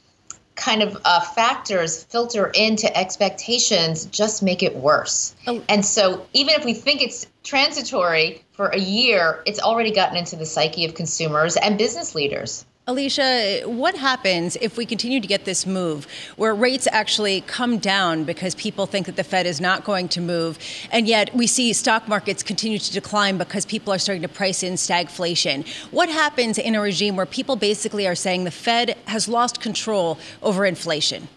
kind 0.55 0.83
of 0.83 0.97
uh, 1.05 1.21
factors 1.21 2.03
filter 2.03 2.47
into 2.47 2.95
expectations 2.95 4.05
just 4.05 4.43
make 4.43 4.63
it 4.63 4.75
worse. 4.75 5.35
Oh. 5.47 5.63
And 5.69 5.85
so 5.85 6.25
even 6.33 6.55
if 6.55 6.65
we 6.65 6.73
think 6.73 7.01
it's 7.01 7.27
transitory 7.43 8.43
for 8.51 8.67
a 8.67 8.79
year, 8.79 9.41
it's 9.45 9.59
already 9.59 9.91
gotten 9.91 10.17
into 10.17 10.35
the 10.35 10.45
psyche 10.45 10.85
of 10.85 10.93
consumers 10.93 11.57
and 11.57 11.77
business 11.77 12.15
leaders. 12.15 12.65
Alicia, 12.87 13.61
what 13.65 13.95
happens 13.95 14.55
if 14.59 14.75
we 14.75 14.87
continue 14.87 15.19
to 15.19 15.27
get 15.27 15.45
this 15.45 15.67
move 15.67 16.07
where 16.35 16.55
rates 16.55 16.87
actually 16.91 17.41
come 17.41 17.77
down 17.77 18.23
because 18.23 18.55
people 18.55 18.87
think 18.87 19.05
that 19.05 19.15
the 19.15 19.23
Fed 19.23 19.45
is 19.45 19.61
not 19.61 19.83
going 19.83 20.09
to 20.09 20.19
move, 20.19 20.57
and 20.91 21.07
yet 21.07 21.33
we 21.35 21.45
see 21.45 21.73
stock 21.73 22.07
markets 22.07 22.41
continue 22.41 22.79
to 22.79 22.91
decline 22.91 23.37
because 23.37 23.67
people 23.67 23.93
are 23.93 23.99
starting 23.99 24.23
to 24.23 24.27
price 24.27 24.63
in 24.63 24.73
stagflation? 24.73 25.67
What 25.91 26.09
happens 26.09 26.57
in 26.57 26.73
a 26.73 26.81
regime 26.81 27.15
where 27.15 27.27
people 27.27 27.55
basically 27.55 28.07
are 28.07 28.15
saying 28.15 28.45
the 28.45 28.51
Fed 28.51 28.97
has 29.05 29.27
lost 29.27 29.61
control 29.61 30.17
over 30.41 30.65
inflation? 30.65 31.27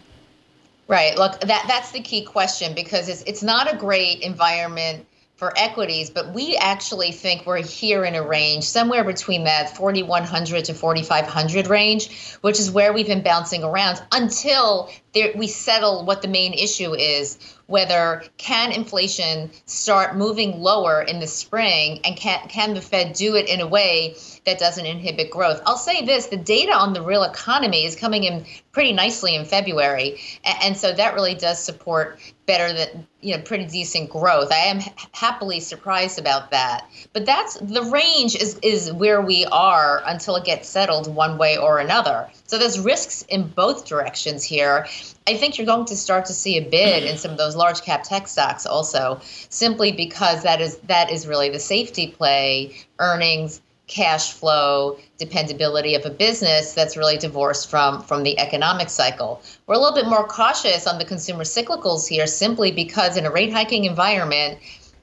Right. 0.87 1.15
Look, 1.15 1.39
that 1.41 1.65
that's 1.67 1.91
the 1.91 2.01
key 2.01 2.23
question 2.23 2.73
because 2.73 3.07
it's 3.07 3.21
it's 3.23 3.43
not 3.43 3.71
a 3.71 3.77
great 3.77 4.21
environment 4.21 5.05
for 5.35 5.51
equities, 5.57 6.09
but 6.09 6.33
we 6.33 6.55
actually 6.55 7.11
think 7.11 7.45
we're 7.45 7.61
here 7.61 8.05
in 8.05 8.15
a 8.15 8.25
range 8.25 8.63
somewhere 8.63 9.03
between 9.03 9.43
that 9.43 9.75
4,100 9.75 10.65
to 10.65 10.73
4,500 10.73 11.67
range, 11.67 12.37
which 12.41 12.59
is 12.59 12.71
where 12.71 12.93
we've 12.93 13.07
been 13.07 13.23
bouncing 13.23 13.63
around 13.63 14.01
until 14.13 14.89
there, 15.13 15.31
we 15.35 15.47
settle 15.47 16.05
what 16.05 16.21
the 16.21 16.27
main 16.29 16.53
issue 16.53 16.93
is 16.93 17.37
whether 17.67 18.23
can 18.37 18.71
inflation 18.71 19.49
start 19.65 20.15
moving 20.15 20.59
lower 20.59 21.01
in 21.01 21.19
the 21.19 21.27
spring 21.27 21.99
and 22.05 22.15
can, 22.15 22.47
can 22.47 22.73
the 22.73 22.81
Fed 22.81 23.13
do 23.13 23.35
it 23.35 23.49
in 23.49 23.59
a 23.59 23.67
way 23.67 24.15
that 24.45 24.59
doesn't 24.59 24.85
inhibit 24.85 25.31
growth. 25.31 25.61
I'll 25.65 25.77
say 25.77 26.05
this 26.05 26.27
the 26.27 26.37
data 26.37 26.73
on 26.73 26.93
the 26.93 27.01
real 27.01 27.23
economy 27.23 27.85
is 27.85 27.95
coming 27.95 28.23
in 28.23 28.45
pretty 28.75 28.91
nicely 28.91 29.33
in 29.35 29.45
February. 29.45 30.19
And, 30.43 30.75
so 30.75 30.91
that 30.91 31.13
really 31.13 31.33
does 31.33 31.57
support 31.63 32.19
better 32.45 32.73
than, 32.73 33.07
you 33.21 33.35
know, 33.35 33.41
pretty 33.41 33.65
decent 33.65 34.09
growth. 34.09 34.51
I 34.51 34.65
am 34.65 34.81
happily 35.13 35.61
surprised 35.61 36.19
about 36.19 36.51
that. 36.51 36.85
But 37.13 37.25
that's 37.25 37.55
the 37.55 37.83
range 37.83 38.35
is, 38.35 38.59
is 38.61 38.91
where 38.91 39.21
we 39.21 39.45
are 39.45 40.03
until 40.05 40.35
it 40.35 40.43
gets 40.43 40.67
settled 40.67 41.07
one 41.15 41.37
way 41.37 41.57
or 41.57 41.79
another. 41.79 42.29
So 42.47 42.57
there's 42.57 42.77
risks 42.77 43.21
in 43.29 43.47
both 43.47 43.87
directions 43.87 44.43
here. 44.43 44.85
I 45.25 45.37
think 45.37 45.57
you're 45.57 45.65
going 45.65 45.85
to 45.85 45.95
start 45.95 46.25
to 46.25 46.33
see 46.33 46.57
a 46.57 46.69
bid 46.69 47.05
in 47.05 47.17
some 47.17 47.31
of 47.31 47.37
those 47.37 47.55
large 47.55 47.81
cap 47.81 48.03
tech 48.03 48.27
stocks 48.27 48.65
also, 48.65 49.21
simply 49.23 49.93
because 49.93 50.43
that 50.43 50.59
is 50.59 50.77
that 50.79 51.09
is 51.11 51.25
really 51.25 51.49
the 51.49 51.59
safety 51.59 52.07
play, 52.07 52.75
earnings, 52.99 53.61
cash 53.87 54.33
flow, 54.33 54.97
dependability 55.17 55.95
of 55.95 56.05
a 56.05 56.09
business 56.09 56.73
that's 56.73 56.97
really 56.97 57.17
divorced 57.17 57.69
from 57.69 58.01
from 58.01 58.23
the 58.23 58.37
economic 58.39 58.89
cycle. 58.89 59.41
We're 59.67 59.75
a 59.75 59.79
little 59.79 59.95
bit 59.95 60.07
more 60.07 60.27
cautious 60.27 60.87
on 60.87 60.97
the 60.97 61.05
consumer 61.05 61.43
cyclicals 61.43 62.07
here 62.07 62.27
simply 62.27 62.71
because 62.71 63.17
in 63.17 63.25
a 63.25 63.31
rate 63.31 63.53
hiking 63.53 63.85
environment 63.85 64.59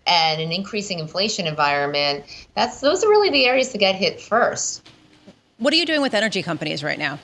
and 0.07 0.41
an 0.41 0.51
increasing 0.51 0.99
inflation 0.99 1.47
environment, 1.47 2.25
that's 2.55 2.81
those 2.81 3.05
are 3.05 3.09
really 3.09 3.31
the 3.31 3.47
areas 3.47 3.71
to 3.71 3.79
get 3.79 3.95
hit 3.95 4.21
first. 4.21 4.89
What 5.59 5.73
are 5.73 5.77
you 5.77 5.87
doing 5.87 6.03
with 6.03 6.15
energy 6.15 6.43
companies 6.43 6.83
right 6.83 6.99
now? 6.99 7.21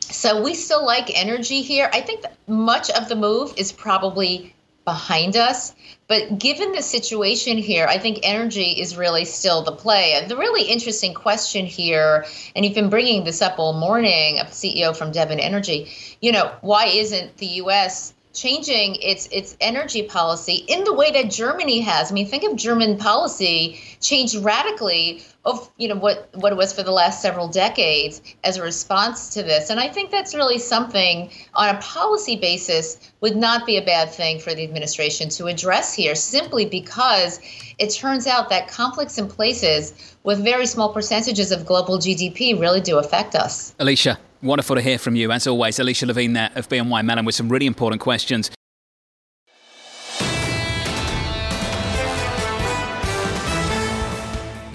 So 0.00 0.42
we 0.42 0.54
still 0.54 0.84
like 0.84 1.10
energy 1.18 1.62
here. 1.62 1.88
I 1.94 2.02
think 2.02 2.24
much 2.46 2.90
of 2.90 3.08
the 3.08 3.16
move 3.16 3.54
is 3.56 3.72
probably 3.72 4.54
behind 4.84 5.36
us. 5.36 5.74
But 6.06 6.38
given 6.38 6.72
the 6.72 6.82
situation 6.82 7.56
here, 7.56 7.86
I 7.86 7.98
think 7.98 8.20
energy 8.22 8.80
is 8.80 8.96
really 8.96 9.24
still 9.24 9.62
the 9.62 9.72
play. 9.72 10.12
And 10.12 10.30
the 10.30 10.36
really 10.36 10.64
interesting 10.64 11.14
question 11.14 11.66
here, 11.66 12.26
and 12.54 12.64
you've 12.64 12.74
been 12.74 12.90
bringing 12.90 13.24
this 13.24 13.40
up 13.40 13.58
all 13.58 13.72
morning, 13.72 14.38
a 14.38 14.44
CEO 14.44 14.94
from 14.94 15.12
Devon 15.12 15.40
Energy, 15.40 15.90
you 16.20 16.32
know, 16.32 16.52
why 16.60 16.86
isn't 16.86 17.36
the 17.38 17.46
U.S 17.46 18.14
changing 18.34 18.96
its 18.96 19.28
its 19.30 19.56
energy 19.60 20.02
policy 20.02 20.64
in 20.68 20.84
the 20.84 20.92
way 20.92 21.10
that 21.12 21.30
Germany 21.30 21.80
has. 21.80 22.10
I 22.10 22.14
mean, 22.14 22.26
think 22.26 22.44
of 22.44 22.56
German 22.56 22.98
policy 22.98 23.80
changed 24.00 24.34
radically 24.36 25.22
of 25.44 25.70
you 25.76 25.88
know 25.88 25.94
what 25.94 26.28
what 26.34 26.52
it 26.52 26.56
was 26.56 26.72
for 26.72 26.82
the 26.82 26.90
last 26.90 27.22
several 27.22 27.48
decades 27.48 28.20
as 28.42 28.56
a 28.56 28.62
response 28.62 29.34
to 29.34 29.42
this. 29.42 29.70
And 29.70 29.78
I 29.78 29.88
think 29.88 30.10
that's 30.10 30.34
really 30.34 30.58
something 30.58 31.30
on 31.54 31.74
a 31.74 31.78
policy 31.80 32.36
basis 32.36 32.98
would 33.20 33.36
not 33.36 33.66
be 33.66 33.76
a 33.76 33.84
bad 33.84 34.10
thing 34.10 34.40
for 34.40 34.52
the 34.52 34.64
administration 34.64 35.28
to 35.30 35.46
address 35.46 35.94
here 35.94 36.14
simply 36.14 36.66
because 36.66 37.40
it 37.78 37.90
turns 37.90 38.26
out 38.26 38.50
that 38.50 38.68
conflicts 38.68 39.16
in 39.18 39.28
places 39.28 40.16
with 40.24 40.42
very 40.42 40.66
small 40.66 40.92
percentages 40.92 41.52
of 41.52 41.66
global 41.66 41.98
GDP 41.98 42.58
really 42.58 42.80
do 42.80 42.98
affect 42.98 43.34
us. 43.34 43.74
Alicia, 43.78 44.18
Wonderful 44.44 44.76
to 44.76 44.82
hear 44.82 44.98
from 44.98 45.16
you, 45.16 45.32
as 45.32 45.46
always. 45.46 45.78
Alicia 45.78 46.04
Levine 46.04 46.34
there 46.34 46.50
of 46.54 46.68
BNY 46.68 47.02
Mellon 47.02 47.24
with 47.24 47.34
some 47.34 47.48
really 47.48 47.66
important 47.66 48.02
questions. 48.02 48.50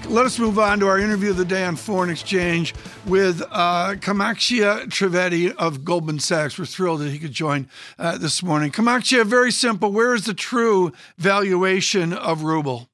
Let 0.08 0.26
us 0.26 0.40
move 0.40 0.58
on 0.58 0.80
to 0.80 0.88
our 0.88 0.98
interview 0.98 1.30
of 1.30 1.36
the 1.36 1.44
day 1.44 1.64
on 1.64 1.76
foreign 1.76 2.10
exchange 2.10 2.74
with 3.06 3.42
uh, 3.52 3.94
Kamakshya 3.94 4.86
Trivedi 4.86 5.54
of 5.54 5.84
Goldman 5.84 6.18
Sachs. 6.18 6.58
We're 6.58 6.64
thrilled 6.64 7.02
that 7.02 7.10
he 7.10 7.20
could 7.20 7.30
join 7.30 7.68
uh, 7.96 8.18
this 8.18 8.42
morning. 8.42 8.72
Kamakshya, 8.72 9.24
very 9.24 9.52
simple. 9.52 9.92
Where 9.92 10.16
is 10.16 10.24
the 10.24 10.34
true 10.34 10.90
valuation 11.16 12.12
of 12.12 12.42
ruble? 12.42 12.88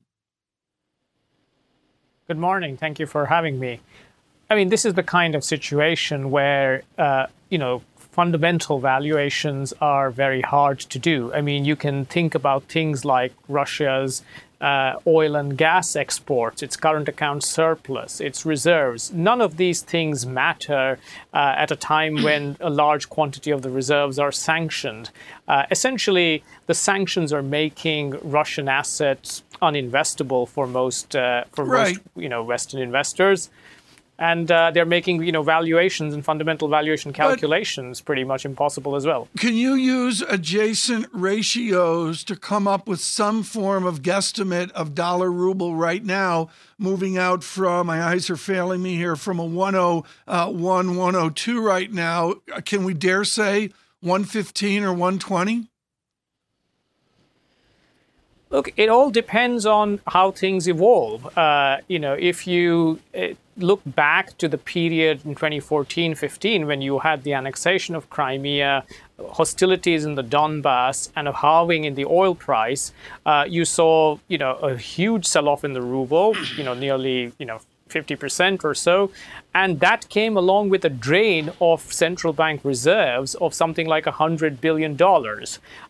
Good 2.29 2.37
morning. 2.37 2.77
Thank 2.77 2.99
you 2.99 3.07
for 3.07 3.25
having 3.25 3.59
me. 3.59 3.81
I 4.49 4.55
mean, 4.55 4.69
this 4.69 4.85
is 4.85 4.95
the 4.95 5.03
kind 5.03 5.35
of 5.35 5.43
situation 5.43 6.31
where, 6.31 6.83
uh, 6.99 7.27
you 7.51 7.59
know, 7.59 7.83
fundamental 7.97 8.79
valuations 8.79 9.75
are 9.81 10.11
very 10.11 10.41
hard 10.41 10.79
to 10.81 10.99
do. 10.99 11.33
I 11.35 11.41
mean, 11.41 11.65
you 11.65 11.77
can 11.77 12.05
think 12.07 12.35
about 12.35 12.63
things 12.65 13.05
like 13.05 13.33
Russia's 13.49 14.23
uh, 14.61 14.95
oil 15.07 15.37
and 15.37 15.59
gas 15.59 15.97
exports, 15.97 16.63
its 16.63 16.77
current 16.77 17.09
account 17.09 17.45
surplus, 17.45 18.21
its 18.21 18.47
reserves. 18.47 19.13
None 19.13 19.43
of 19.43 19.59
these 19.59 19.83
things 19.83 20.25
matter 20.25 20.99
uh, 21.35 21.55
at 21.59 21.71
a 21.71 21.77
time 21.77 22.23
when 22.23 22.57
a 22.61 22.71
large 22.71 23.11
quantity 23.11 23.51
of 23.51 23.61
the 23.61 23.71
reserves 23.71 24.19
are 24.19 24.33
sanctioned. 24.33 25.11
Uh, 25.47 25.65
essentially, 25.71 26.43
the 26.67 26.75
sanctions 26.75 27.33
are 27.33 27.43
making 27.43 28.19
Russian 28.23 28.69
assets 28.69 29.43
uninvestable 29.61 30.49
for 30.49 30.67
most 30.67 31.17
uh, 31.17 31.45
for 31.53 31.65
right. 31.65 31.95
most 31.95 32.01
you 32.15 32.29
know 32.29 32.43
Western 32.43 32.81
investors 32.81 33.51
and 34.19 34.51
uh, 34.51 34.71
they're 34.71 34.85
making 34.85 35.23
you 35.23 35.33
know 35.33 35.43
valuations 35.43 36.15
and 36.15 36.25
fundamental 36.25 36.69
valuation 36.69 37.13
calculations 37.13 38.01
but 38.01 38.07
pretty 38.07 38.25
much 38.25 38.45
impossible 38.45 38.97
as 38.97 39.07
well. 39.07 39.29
Can 39.39 39.55
you 39.55 39.75
use 39.75 40.23
adjacent 40.23 41.07
ratios 41.13 42.25
to 42.25 42.37
come 42.37 42.67
up 42.67 42.89
with 42.89 43.01
some 43.01 43.43
form 43.43 43.85
of 43.85 44.03
guesstimate 44.03 44.71
of 44.73 44.95
dollar 44.95 45.31
ruble 45.31 45.75
right 45.75 46.05
now, 46.05 46.49
moving 46.79 47.19
out 47.19 47.45
from 47.45 47.87
my 47.87 48.03
eyes 48.03 48.31
are 48.31 48.37
failing 48.37 48.83
me 48.83 48.97
here 48.97 49.17
from 49.17 49.39
a 49.39 49.45
101 49.45 50.05
uh, 50.27 50.51
102 50.51 51.61
right 51.61 51.93
now? 51.93 52.35
Can 52.65 52.85
we 52.85 52.95
dare 52.95 53.25
say 53.25 53.71
115 54.01 54.85
or 54.85 54.93
120? 54.93 55.69
Look, 58.51 58.73
it 58.77 58.89
all 58.89 59.11
depends 59.11 59.67
on 59.67 60.01
how 60.07 60.31
things 60.31 60.69
evolve. 60.69 61.37
Uh, 61.37 61.79
you 61.89 61.99
know, 61.99 62.15
if 62.15 62.47
you 62.47 63.01
uh, 63.17 63.29
look 63.57 63.81
back 63.85 64.39
to 64.39 64.47
the 64.47 64.59
period 64.59 65.21
in 65.25 65.35
2014 65.35 66.15
15 66.15 66.67
when 66.67 66.81
you 66.81 67.01
had 67.01 67.25
the 67.25 67.33
annexation 67.33 67.97
of 67.97 68.09
Crimea, 68.09 68.85
hostilities 69.31 70.05
in 70.05 70.15
the 70.15 70.23
Donbass, 70.23 71.11
and 71.17 71.27
a 71.27 71.33
halving 71.33 71.85
in 71.85 71.97
the 71.97 72.05
oil 72.05 72.37
price, 72.37 72.93
uh, 73.25 73.45
you 73.49 73.65
saw, 73.65 74.19
you 74.29 74.39
know, 74.39 74.55
a 74.57 74.77
huge 74.77 75.27
sell 75.27 75.49
off 75.49 75.65
in 75.65 75.73
the 75.73 75.83
ruble, 75.83 76.37
you 76.57 76.63
know, 76.63 76.75
nearly, 76.75 77.33
you 77.39 77.47
know, 77.47 77.61
50% 77.97 78.65
or 78.65 78.75
so. 78.75 79.11
And 79.55 79.81
that 79.81 80.09
came 80.11 80.37
along 80.37 80.69
with 80.69 80.85
a 80.85 80.91
drain 80.91 81.51
of 81.61 81.81
central 81.93 82.33
bank 82.33 82.61
reserves 82.63 83.35
of 83.37 83.55
something 83.55 83.87
like 83.87 84.05
$100 84.05 84.61
billion. 84.61 84.97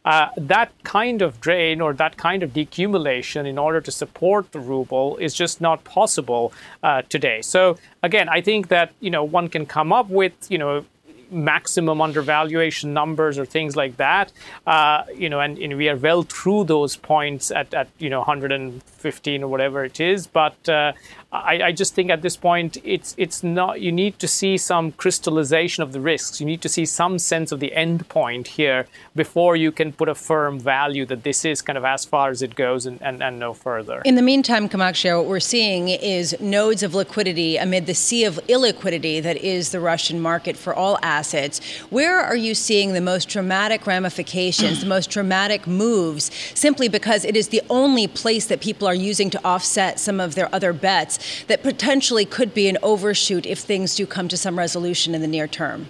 Uh, 0.05 0.29
that 0.37 0.71
kind 0.85 1.21
of 1.21 1.41
drain 1.41 1.81
or 1.81 1.93
that 1.95 2.17
kind 2.17 2.43
of 2.45 2.53
decumulation 2.53 3.47
in 3.47 3.59
order 3.59 3.81
to 3.81 3.91
support 3.91 4.53
the 4.53 4.61
ruble 4.61 5.17
is 5.17 5.35
just 5.35 5.61
not 5.61 5.83
possible 5.85 6.53
uh, 6.83 7.03
today. 7.09 7.43
So 7.43 7.77
again, 8.03 8.29
I 8.29 8.41
think 8.41 8.69
that 8.69 8.93
you 9.01 9.11
know 9.11 9.25
one 9.25 9.49
can 9.49 9.67
come 9.67 9.93
up 9.93 10.09
with 10.09 10.35
you 10.49 10.59
know 10.59 10.85
maximum 11.31 12.01
undervaluation 12.01 12.93
numbers 12.93 13.39
or 13.39 13.45
things 13.45 13.77
like 13.77 13.97
that. 13.97 14.33
Uh, 14.67 15.05
you 15.15 15.29
know, 15.29 15.41
and, 15.41 15.59
and, 15.59 15.77
we 15.77 15.89
are 15.89 15.97
well 15.97 16.23
through 16.23 16.65
those 16.65 16.97
points 16.97 17.51
at, 17.51 17.73
at 17.75 17.89
you 17.99 18.11
know 18.11 18.21
115 18.21 19.43
or 19.43 19.49
whatever 19.49 19.85
it 19.85 20.01
is. 20.01 20.27
But 20.27 20.69
uh, 20.69 20.93
I, 21.33 21.61
I, 21.65 21.73
just 21.73 21.95
think 21.95 22.11
at 22.11 22.23
this 22.23 22.37
point 22.37 22.77
it's 22.85 23.15
it's 23.19 23.43
not 23.43 23.81
you 23.81 23.91
need 23.91 24.21
to 24.21 24.29
see 24.29 24.57
some 24.57 24.93
crystallization 24.93 25.83
of 25.83 25.93
the 25.93 26.01
risks. 26.01 26.41
You 26.41 26.47
need 26.47 26.63
to 26.63 26.69
see 26.69 26.87
some 26.87 27.19
sense 27.19 27.51
of 27.51 27.59
the 27.59 27.75
end 27.75 28.09
point 28.09 28.47
here 28.47 28.87
before 29.17 29.57
you 29.57 29.73
can 29.73 29.93
put 29.93 30.09
a 30.09 30.15
firm 30.15 30.61
value 30.61 31.05
that 31.07 31.25
this 31.25 31.45
is 31.45 31.63
kind 31.63 31.77
of 31.77 31.85
as 31.85 32.05
far 32.05 32.31
as 32.31 32.43
it 32.43 32.55
goes 32.55 32.87
and, 32.87 33.03
and, 33.03 33.25
and 33.25 33.41
no 33.41 33.55
further. 33.55 34.03
In 34.05 34.15
the 34.15 34.23
meantime 34.23 34.69
Kamakshya, 34.69 35.19
what 35.19 35.27
we're 35.27 35.41
seeing 35.41 35.89
is 35.89 36.39
nodes 36.41 36.85
of 36.85 36.95
liquidity 36.95 37.57
amid 37.57 37.87
the 37.87 37.95
sea 37.95 38.25
of 38.25 38.37
illiquidity 38.49 39.21
that 39.21 39.37
is 39.39 39.73
the 39.73 39.81
Russian 39.81 40.21
market 40.21 40.57
for 40.57 40.75
all 40.75 40.97
assets. 41.03 41.61
Where 41.91 42.21
are 42.21 42.37
you 42.37 42.55
seeing 42.55 42.93
the 42.93 43.01
most 43.01 43.29
dramatic 43.29 43.85
ramifications 43.87 44.81
the 44.81 44.87
most 44.87 45.11
dramatic 45.11 45.67
moves 45.67 46.31
simply 46.55 46.89
because 46.89 47.25
it 47.25 47.37
is 47.37 47.49
the 47.49 47.63
only 47.69 48.07
place 48.07 48.47
that 48.47 48.61
people 48.61 48.87
are 48.87 48.95
using 48.95 49.29
to 49.31 49.45
offset 49.45 49.99
some 49.99 50.21
of 50.21 50.37
their 50.37 50.55
other 50.55 50.73
bets 50.73 51.16
that 51.49 51.63
potentially 51.63 52.25
could 52.25 52.55
be 52.55 52.69
an 52.69 52.79
overshoot 52.83 53.47
if 53.47 53.59
things 53.59 53.95
do 53.95 54.07
come 54.07 54.29
to 54.29 54.37
some 54.37 54.59
resolution 54.59 55.15
in 55.15 55.21
the 55.21 55.29
near 55.29 55.47
term? 55.47 55.89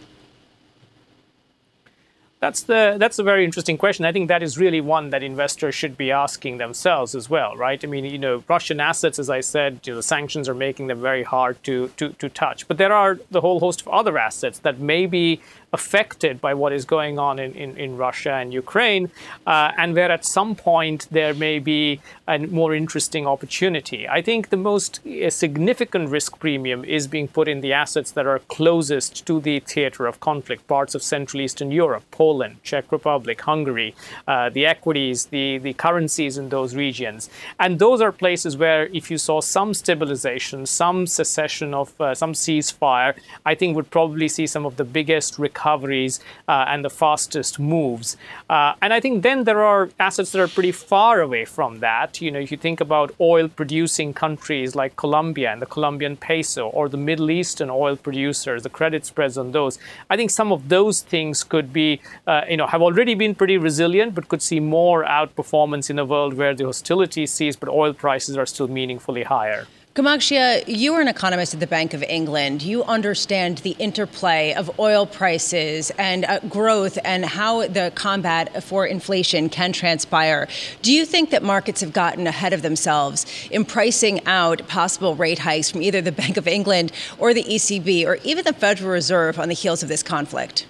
That's 2.39 2.63
the 2.65 2.97
that's 2.99 3.19
a 3.19 3.23
very 3.23 3.47
interesting 3.47 3.79
question. 3.79 4.05
I 4.05 4.13
think 4.13 4.29
that 4.29 4.43
is 4.43 4.59
really 4.59 4.83
one 4.83 5.09
that 5.11 5.23
investors 5.23 5.75
should 5.75 5.97
be 5.97 6.13
asking 6.13 6.59
themselves 6.59 7.15
as 7.15 7.31
well, 7.31 7.57
right? 7.57 7.83
I 7.83 7.87
mean, 7.87 8.05
you 8.05 8.19
know, 8.19 8.45
Russian 8.47 8.79
assets, 8.79 9.19
as 9.19 9.31
I 9.31 9.41
said, 9.41 9.81
you 9.85 9.93
know, 9.93 9.97
the 9.97 10.03
sanctions 10.03 10.47
are 10.47 10.55
making 10.55 10.89
them 10.89 11.01
very 11.01 11.23
hard 11.23 11.63
to 11.65 11.89
to 11.97 12.11
to 12.11 12.29
touch. 12.29 12.69
But 12.69 12.77
there 12.77 12.93
are 12.93 13.19
the 13.31 13.41
whole 13.41 13.59
host 13.59 13.81
of 13.81 13.89
other 13.89 14.19
assets 14.19 14.59
that 14.61 14.79
may 14.79 15.07
be 15.07 15.41
affected 15.73 16.41
by 16.41 16.55
what 16.55 16.73
is 16.73 16.85
going 16.85 17.19
on 17.19 17.39
in, 17.39 17.53
in, 17.53 17.77
in 17.77 17.97
Russia 17.97 18.35
and 18.35 18.53
Ukraine, 18.53 19.11
uh, 19.47 19.73
and 19.77 19.95
where 19.95 20.11
at 20.11 20.25
some 20.25 20.55
point 20.55 21.07
there 21.11 21.35
may 21.35 21.59
be 21.59 22.01
a 22.29 22.39
more 22.39 22.75
interesting 22.75 23.27
opportunity. 23.27 24.09
I 24.09 24.23
think 24.23 24.49
the 24.49 24.57
most 24.57 25.01
significant 25.29 26.09
risk 26.09 26.39
premium 26.39 26.85
is 26.85 27.07
being 27.07 27.29
put 27.29 27.49
in 27.49 27.61
the 27.61 27.73
assets 27.73 28.13
that 28.13 28.27
are 28.27 28.41
closest 28.49 29.27
to 29.27 29.41
the 29.41 29.61
theater 29.61 30.07
of 30.07 30.21
conflict, 30.21 30.67
parts 30.67 30.95
of 30.95 31.03
Central 31.03 31.41
Eastern 31.41 31.71
Europe, 31.71 32.05
Poland, 32.11 32.57
Czech 32.63 32.91
Republic, 32.91 33.41
Hungary, 33.41 33.95
uh, 34.27 34.49
the 34.51 34.67
equities, 34.67 35.27
the, 35.27 35.59
the 35.59 35.73
currencies 35.75 36.39
in 36.39 36.49
those 36.49 36.75
regions. 36.75 37.29
And 37.59 37.79
those 37.79 38.01
are 38.01 38.13
places 38.13 38.57
where 38.57 38.87
if 38.87 39.11
you 39.11 39.19
saw 39.19 39.41
some 39.41 39.75
stabilization, 39.75 40.67
some 40.67 41.07
cessation 41.07 41.75
of 41.75 42.01
uh, 42.01 42.15
some 42.15 42.33
ceasefire, 42.33 43.15
I 43.45 43.55
think 43.55 43.77
would 43.77 43.91
probably 43.91 44.29
see 44.29 44.47
some 44.47 44.65
of 44.67 44.77
the 44.77 44.85
biggest 44.85 45.39
recoveries 45.57 46.21
uh, 46.49 46.73
and 46.73 46.85
the 46.85 46.91
fastest 46.91 47.59
moves. 47.59 48.17
Uh, 48.51 48.75
and 48.83 48.93
I 48.93 49.01
think 49.01 49.23
then 49.23 49.45
there 49.45 49.63
are 49.73 49.89
assets 49.99 50.31
that 50.33 50.41
are 50.41 50.49
pretty 50.49 50.73
far 50.73 51.21
away 51.21 51.45
from 51.45 51.81
that. 51.81 52.21
You 52.21 52.31
know, 52.31 52.43
if 52.47 52.51
you 52.51 52.59
think 52.59 52.81
about 52.81 53.15
oil 53.21 53.49
producing 53.49 54.13
countries 54.15 54.75
like 54.75 54.93
Colombia 54.97 55.53
and 55.53 55.61
the 55.63 55.71
Colombian 55.77 56.17
peso 56.17 56.69
or 56.69 56.89
the 56.89 57.03
Middle 57.09 57.31
Eastern 57.31 57.71
oil 57.71 57.97
producers, 57.97 58.63
the 58.63 58.75
credit 58.79 59.07
spreads 59.07 59.39
on 59.39 59.53
those, 59.53 59.79
I 60.11 60.17
think 60.17 60.31
some 60.31 60.53
of 60.53 60.69
those 60.69 60.97
things 61.15 61.45
could 61.45 61.73
be, 61.73 62.01
uh, 62.27 62.43
you 62.51 62.57
know, 62.57 62.67
have 62.67 62.83
already 62.83 63.15
been 63.15 63.35
pretty 63.35 63.59
resilient, 63.59 64.15
but 64.15 64.29
could 64.29 64.43
see 64.43 64.61
more 64.61 65.05
outperformance 65.05 65.91
in 65.91 65.99
a 65.99 66.05
world 66.05 66.35
where 66.35 66.55
the 66.55 66.65
hostility 66.65 67.27
cease, 67.27 67.57
but 67.57 67.69
oil 67.69 67.93
prices 67.93 68.37
are 68.37 68.47
still 68.47 68.69
meaningfully 68.69 69.25
higher. 69.25 69.67
Kamakshya, 69.97 70.65
you 70.67 70.93
are 70.93 71.01
an 71.01 71.09
economist 71.09 71.55
at 71.55 71.61
the 71.61 71.67
Bank 71.67 71.95
of 71.95 72.03
England. 72.03 72.61
You 72.61 72.85
understand 72.85 73.57
the 73.59 73.75
interplay 73.79 74.53
of 74.53 74.79
oil 74.79 75.07
prices 75.07 75.91
and 75.97 76.27
uh, 76.27 76.41
growth 76.41 76.99
and 77.03 77.25
how 77.25 77.67
the 77.67 77.91
combat 77.95 78.63
for 78.63 78.87
inflation 78.87 79.49
can 79.49 79.73
transpire. 79.73 80.49
Do 80.83 80.93
you 80.93 81.07
think 81.07 81.31
that 81.31 81.43
markets 81.43 81.81
have 81.81 81.95
gotten 81.95 82.27
ahead 82.27 82.53
of 82.53 82.61
themselves 82.61 83.25
in 83.51 83.65
pricing 83.65 84.21
out 84.27 84.69
possible 84.69 85.15
rate 85.15 85.39
hikes 85.39 85.71
from 85.71 85.81
either 85.81 86.03
the 86.03 86.13
Bank 86.13 86.37
of 86.37 86.47
England 86.47 86.93
or 87.17 87.33
the 87.33 87.45
ECB 87.45 88.05
or 88.05 88.17
even 88.17 88.45
the 88.45 88.53
Federal 88.53 88.91
Reserve 88.91 89.39
on 89.39 89.49
the 89.49 89.55
heels 89.55 89.83
of 89.83 89.89
this 89.89 90.03
conflict? 90.03 90.67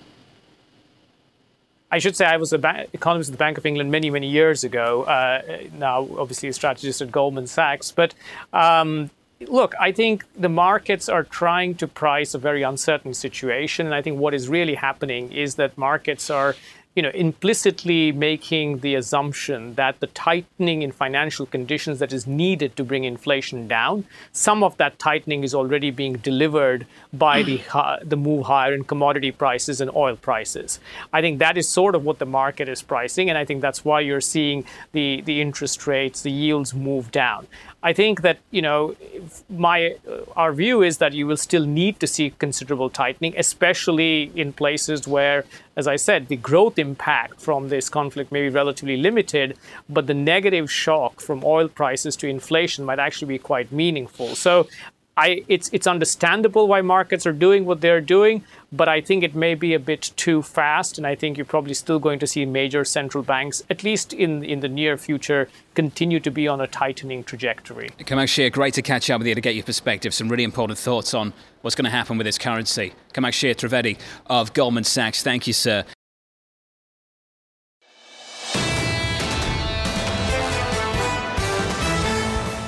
I 1.91 1.99
should 1.99 2.17
say 2.17 2.25
I 2.25 2.37
was 2.37 2.53
an 2.53 2.61
ba- 2.61 2.87
economist 2.93 3.31
at 3.31 3.33
the 3.33 3.39
Bank 3.39 3.59
of 3.59 3.67
England 3.67 3.91
many, 3.91 4.11
many 4.11 4.29
years 4.29 4.65
ago. 4.65 5.05
Uh, 5.05 5.43
now, 5.79 6.09
obviously, 6.19 6.49
a 6.49 6.53
strategist 6.53 7.01
at 7.01 7.13
Goldman 7.13 7.47
Sachs. 7.47 7.93
But 7.93 8.15
um, 8.53 9.11
look, 9.41 9.75
I 9.81 9.93
think 9.93 10.25
the 10.37 10.49
markets 10.49 11.09
are 11.09 11.23
trying 11.23 11.75
to 11.77 11.87
price 11.87 12.35
a 12.35 12.39
very 12.39 12.63
uncertain 12.63 13.15
situation. 13.15 13.87
And 13.87 13.95
I 13.95 14.03
think 14.03 14.19
what 14.19 14.35
is 14.35 14.49
really 14.49 14.75
happening 14.75 15.33
is 15.33 15.55
that 15.57 15.79
markets 15.79 16.31
are 16.31 16.57
you 16.97 17.03
know, 17.03 17.11
implicitly 17.11 18.11
making 18.11 18.79
the 18.79 18.95
assumption 18.95 19.75
that 19.75 20.01
the 20.01 20.07
tightening 20.09 20.81
in 20.81 20.91
financial 20.91 21.45
conditions 21.45 21.99
that 21.99 22.11
is 22.11 22.27
needed 22.27 22.75
to 22.75 22.83
bring 22.83 23.05
inflation 23.05 23.69
down, 23.69 24.07
some 24.33 24.65
of 24.65 24.75
that 24.79 24.99
tightening 24.99 25.45
is 25.45 25.55
already 25.55 25.91
being 25.91 26.15
delivered 26.15 26.87
by 27.13 27.43
the 27.43 27.61
uh, 27.75 27.99
the 28.03 28.17
move 28.17 28.47
higher 28.47 28.73
in 28.73 28.83
commodity 28.83 29.31
prices 29.31 29.83
and 29.83 29.91
oil 29.95 30.17
prices. 30.17 30.81
I 31.13 31.21
think 31.21 31.39
that 31.39 31.59
is 31.59 31.69
sort 31.69 31.95
of 31.95 32.03
what 32.03 32.19
the 32.19 32.25
market 32.25 32.67
is 32.67 32.81
pricing, 32.81 33.29
and 33.29 33.37
I 33.37 33.45
think 33.45 33.61
that's 33.61 33.85
why 33.85 34.01
you're 34.01 34.23
seeing 34.23 34.65
the 34.93 35.21
the 35.21 35.43
interest 35.43 35.87
rates, 35.87 36.23
the 36.23 36.33
yields 36.33 36.73
move 36.73 37.11
down. 37.11 37.47
I 37.83 37.93
think 37.93 38.23
that 38.23 38.39
you 38.51 38.63
know 38.63 38.97
my 39.49 39.97
our 40.35 40.53
view 40.53 40.83
is 40.83 40.99
that 40.99 41.13
you 41.13 41.27
will 41.27 41.37
still 41.37 41.67
need 41.67 42.01
to 42.01 42.07
see 42.07 42.31
considerable 42.31 42.91
tightening, 42.91 43.35
especially 43.37 44.33
in 44.35 44.53
places 44.53 45.07
where, 45.07 45.45
as 45.77 45.87
I 45.87 45.97
said, 45.97 46.29
the 46.29 46.37
growth 46.37 46.79
impact 46.79 47.41
from 47.41 47.69
this 47.69 47.89
conflict 47.89 48.33
may 48.33 48.43
be 48.43 48.49
relatively 48.49 48.97
limited, 48.97 49.57
but 49.89 50.07
the 50.07 50.15
negative 50.15 50.71
shock 50.71 51.21
from 51.21 51.45
oil 51.45 51.69
prices 51.69 52.17
to 52.17 52.27
inflation 52.27 52.85
might 52.85 52.99
actually 52.99 53.29
be 53.29 53.39
quite 53.39 53.71
meaningful. 53.71 54.35
So 54.35 54.69
I, 55.19 55.45
it's 55.49 55.71
it's 55.73 55.87
understandable 55.87 56.69
why 56.69 56.83
markets 56.83 57.27
are 57.27 57.33
doing 57.33 57.65
what 57.65 57.81
they're 57.81 58.03
doing, 58.03 58.45
but 58.71 58.87
I 58.87 59.01
think 59.01 59.25
it 59.25 59.35
may 59.35 59.55
be 59.55 59.73
a 59.73 59.79
bit 59.79 60.13
too 60.17 60.43
fast, 60.43 60.99
and 60.99 61.07
I 61.07 61.15
think 61.15 61.39
you're 61.39 61.47
probably 61.47 61.73
still 61.73 61.99
going 61.99 62.19
to 62.19 62.27
see 62.27 62.45
major 62.45 62.85
central 62.85 63.25
banks, 63.25 63.63
at 63.71 63.83
least 63.83 64.13
in 64.13 64.45
in 64.45 64.61
the 64.61 64.69
near 64.69 64.99
future, 64.99 65.49
continue 65.75 66.21
to 66.21 66.31
be 66.31 66.47
on 66.47 66.61
a 66.61 66.67
tightening 66.67 67.25
trajectory. 67.25 67.89
Kamakshya, 67.99 68.53
great 68.53 68.75
to 68.75 68.83
catch 68.83 69.09
up 69.09 69.21
with 69.21 69.27
you 69.27 69.35
to 69.35 69.41
get 69.41 69.55
your 69.55 69.65
perspective. 69.65 70.13
Some 70.13 70.29
really 70.29 70.45
important 70.45 70.79
thoughts 70.79 71.15
on 71.15 71.33
what's 71.63 71.75
going 71.75 71.87
to 71.87 71.91
happen 71.91 72.19
with 72.19 72.27
this 72.27 72.37
currency. 72.37 72.93
Kamakshya 73.15 73.55
Trivedi 73.55 73.99
of 74.27 74.53
Goldman 74.53 74.85
Sachs, 74.85 75.23
thank 75.23 75.47
you, 75.47 75.55
sir. 75.55 75.85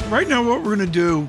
Right 0.09 0.27
now, 0.27 0.43
what 0.43 0.63
we're 0.63 0.77
going 0.77 0.79
to 0.79 0.87
do 0.87 1.29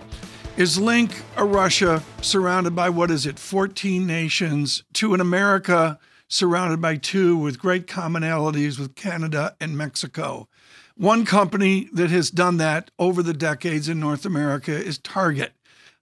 is 0.60 0.78
link 0.78 1.22
a 1.38 1.46
Russia 1.46 2.04
surrounded 2.22 2.76
by 2.76 2.90
what 2.90 3.10
is 3.10 3.26
it, 3.26 3.40
14 3.40 4.06
nations, 4.06 4.84
to 4.92 5.14
an 5.14 5.22
America 5.22 5.98
surrounded 6.28 6.82
by 6.82 6.98
two 6.98 7.38
with 7.38 7.58
great 7.58 7.88
commonalities 7.88 8.78
with 8.78 8.94
Canada 8.94 9.56
and 9.62 9.78
Mexico. 9.78 10.50
One 10.98 11.24
company 11.24 11.88
that 11.94 12.10
has 12.10 12.30
done 12.30 12.58
that 12.58 12.92
over 13.00 13.24
the 13.24 13.34
decades 13.34 13.88
in 13.88 14.02
North 14.02 14.26
America 14.26 14.74
is 14.74 14.98
Target. 14.98 15.54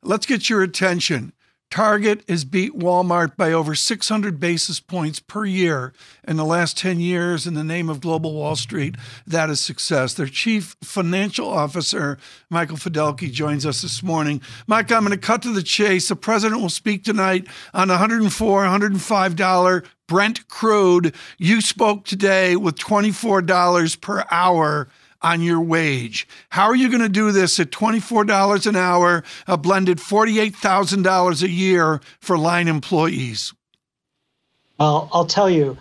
Let's 0.02 0.26
get 0.26 0.50
your 0.50 0.64
attention. 0.64 1.34
Target 1.70 2.24
has 2.30 2.46
beat 2.46 2.74
Walmart 2.74 3.36
by 3.36 3.52
over 3.52 3.76
600 3.76 4.40
basis 4.40 4.80
points 4.80 5.20
per 5.20 5.46
year 5.46 5.94
in 6.26 6.38
the 6.38 6.46
last 6.46 6.78
10 6.78 7.00
years 7.00 7.46
in 7.46 7.56
the 7.56 7.64
name 7.64 7.90
of 7.90 8.00
Global 8.00 8.34
Wall 8.34 8.56
Street. 8.56 8.96
That 9.26 9.50
is 9.50 9.60
success. 9.60 10.14
Their 10.14 10.28
chief 10.28 10.78
financial 10.82 11.50
officer, 11.50 12.18
Michael 12.50 12.78
Fiddelke, 12.78 13.32
joins 13.32 13.66
us 13.66 13.82
this 13.82 14.02
morning. 14.02 14.42
Mike, 14.66 14.92
I'm 14.92 15.04
going 15.04 15.12
to 15.12 15.18
cut 15.18 15.42
to 15.42 15.52
the 15.52 15.62
chase. 15.62 16.08
The 16.08 16.16
president 16.16 16.62
will 16.62 16.70
speak 16.70 17.04
tonight 17.04 17.48
on 17.74 17.90
$104, 17.90 18.30
$105 18.30 19.86
Brent 20.08 20.48
crude. 20.48 21.14
You 21.38 21.60
spoke 21.60 22.06
today 22.06 22.56
with 22.56 22.76
$24 22.76 24.00
per 24.00 24.24
hour 24.32 24.88
on 25.22 25.42
your 25.42 25.62
wage. 25.62 26.28
How 26.50 26.66
are 26.66 26.76
you 26.76 26.90
going 26.90 27.02
to 27.02 27.10
do 27.10 27.32
this 27.32 27.60
at 27.60 27.72
$24 27.72 28.68
an 28.68 28.76
hour, 28.76 29.24
a 29.48 29.58
blended 29.58 29.98
$48,000 29.98 31.44
a 31.44 31.50
year 31.50 32.02
for 32.20 32.38
line 32.38 32.68
employees? 32.68 33.54
Well, 34.80 35.10
I'll 35.12 35.26
tell 35.26 35.50
you, 35.50 35.78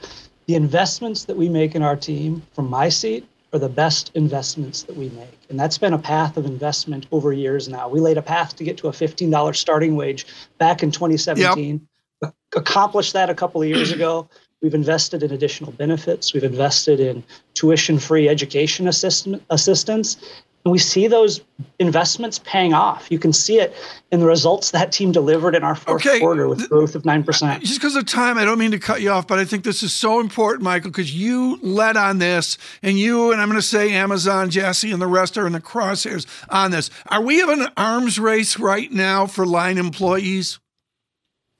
the 0.46 0.54
investments 0.54 1.24
that 1.24 1.36
we 1.36 1.48
make 1.48 1.74
in 1.74 1.82
our 1.82 1.96
team 1.96 2.42
from 2.54 2.70
my 2.70 2.88
seat 2.88 3.28
are 3.52 3.58
the 3.58 3.68
best 3.68 4.10
investments 4.14 4.82
that 4.84 4.96
we 4.96 5.08
make. 5.10 5.38
And 5.50 5.58
that's 5.58 5.78
been 5.78 5.92
a 5.92 5.98
path 5.98 6.36
of 6.36 6.46
investment 6.46 7.06
over 7.12 7.32
years 7.32 7.68
now. 7.68 7.88
We 7.88 8.00
laid 8.00 8.18
a 8.18 8.22
path 8.22 8.56
to 8.56 8.64
get 8.64 8.76
to 8.78 8.88
a 8.88 8.92
$15 8.92 9.56
starting 9.56 9.96
wage 9.96 10.26
back 10.58 10.82
in 10.82 10.90
2017. 10.90 11.86
Yep. 12.22 12.34
Accomplished 12.54 13.12
that 13.12 13.28
a 13.28 13.34
couple 13.34 13.62
of 13.62 13.68
years 13.68 13.92
ago. 13.92 14.28
We've 14.62 14.74
invested 14.74 15.22
in 15.22 15.32
additional 15.32 15.72
benefits. 15.72 16.32
We've 16.32 16.44
invested 16.44 16.98
in 16.98 17.22
tuition 17.54 17.98
free 17.98 18.28
education 18.28 18.88
assist- 18.88 19.28
assistance. 19.50 20.16
And 20.64 20.72
we 20.72 20.78
see 20.78 21.06
those 21.06 21.42
investments 21.78 22.40
paying 22.40 22.74
off. 22.74 23.06
You 23.08 23.20
can 23.20 23.32
see 23.32 23.60
it 23.60 23.72
in 24.10 24.18
the 24.18 24.26
results 24.26 24.72
that 24.72 24.90
team 24.90 25.12
delivered 25.12 25.54
in 25.54 25.62
our 25.62 25.76
fourth 25.76 26.04
okay. 26.04 26.18
quarter 26.18 26.48
with 26.48 26.68
growth 26.68 26.96
of 26.96 27.04
9%. 27.04 27.60
Just 27.60 27.80
because 27.80 27.94
of 27.94 28.04
time, 28.06 28.36
I 28.36 28.44
don't 28.44 28.58
mean 28.58 28.72
to 28.72 28.78
cut 28.80 29.00
you 29.00 29.10
off, 29.10 29.28
but 29.28 29.38
I 29.38 29.44
think 29.44 29.62
this 29.62 29.84
is 29.84 29.92
so 29.92 30.18
important, 30.18 30.64
Michael, 30.64 30.90
because 30.90 31.14
you 31.14 31.60
led 31.62 31.96
on 31.96 32.18
this, 32.18 32.58
and 32.82 32.98
you, 32.98 33.30
and 33.30 33.40
I'm 33.40 33.48
going 33.48 33.60
to 33.60 33.66
say 33.66 33.92
Amazon, 33.92 34.50
Jassy, 34.50 34.90
and 34.90 35.00
the 35.00 35.06
rest 35.06 35.38
are 35.38 35.46
in 35.46 35.52
the 35.52 35.60
crosshairs 35.60 36.26
on 36.48 36.72
this. 36.72 36.90
Are 37.10 37.22
we 37.22 37.38
having 37.38 37.60
an 37.60 37.70
arms 37.76 38.18
race 38.18 38.58
right 38.58 38.90
now 38.90 39.26
for 39.26 39.46
line 39.46 39.78
employees? 39.78 40.58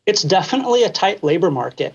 It's 0.07 0.23
definitely 0.23 0.83
a 0.83 0.91
tight 0.91 1.23
labor 1.23 1.53
market. 1.53 1.95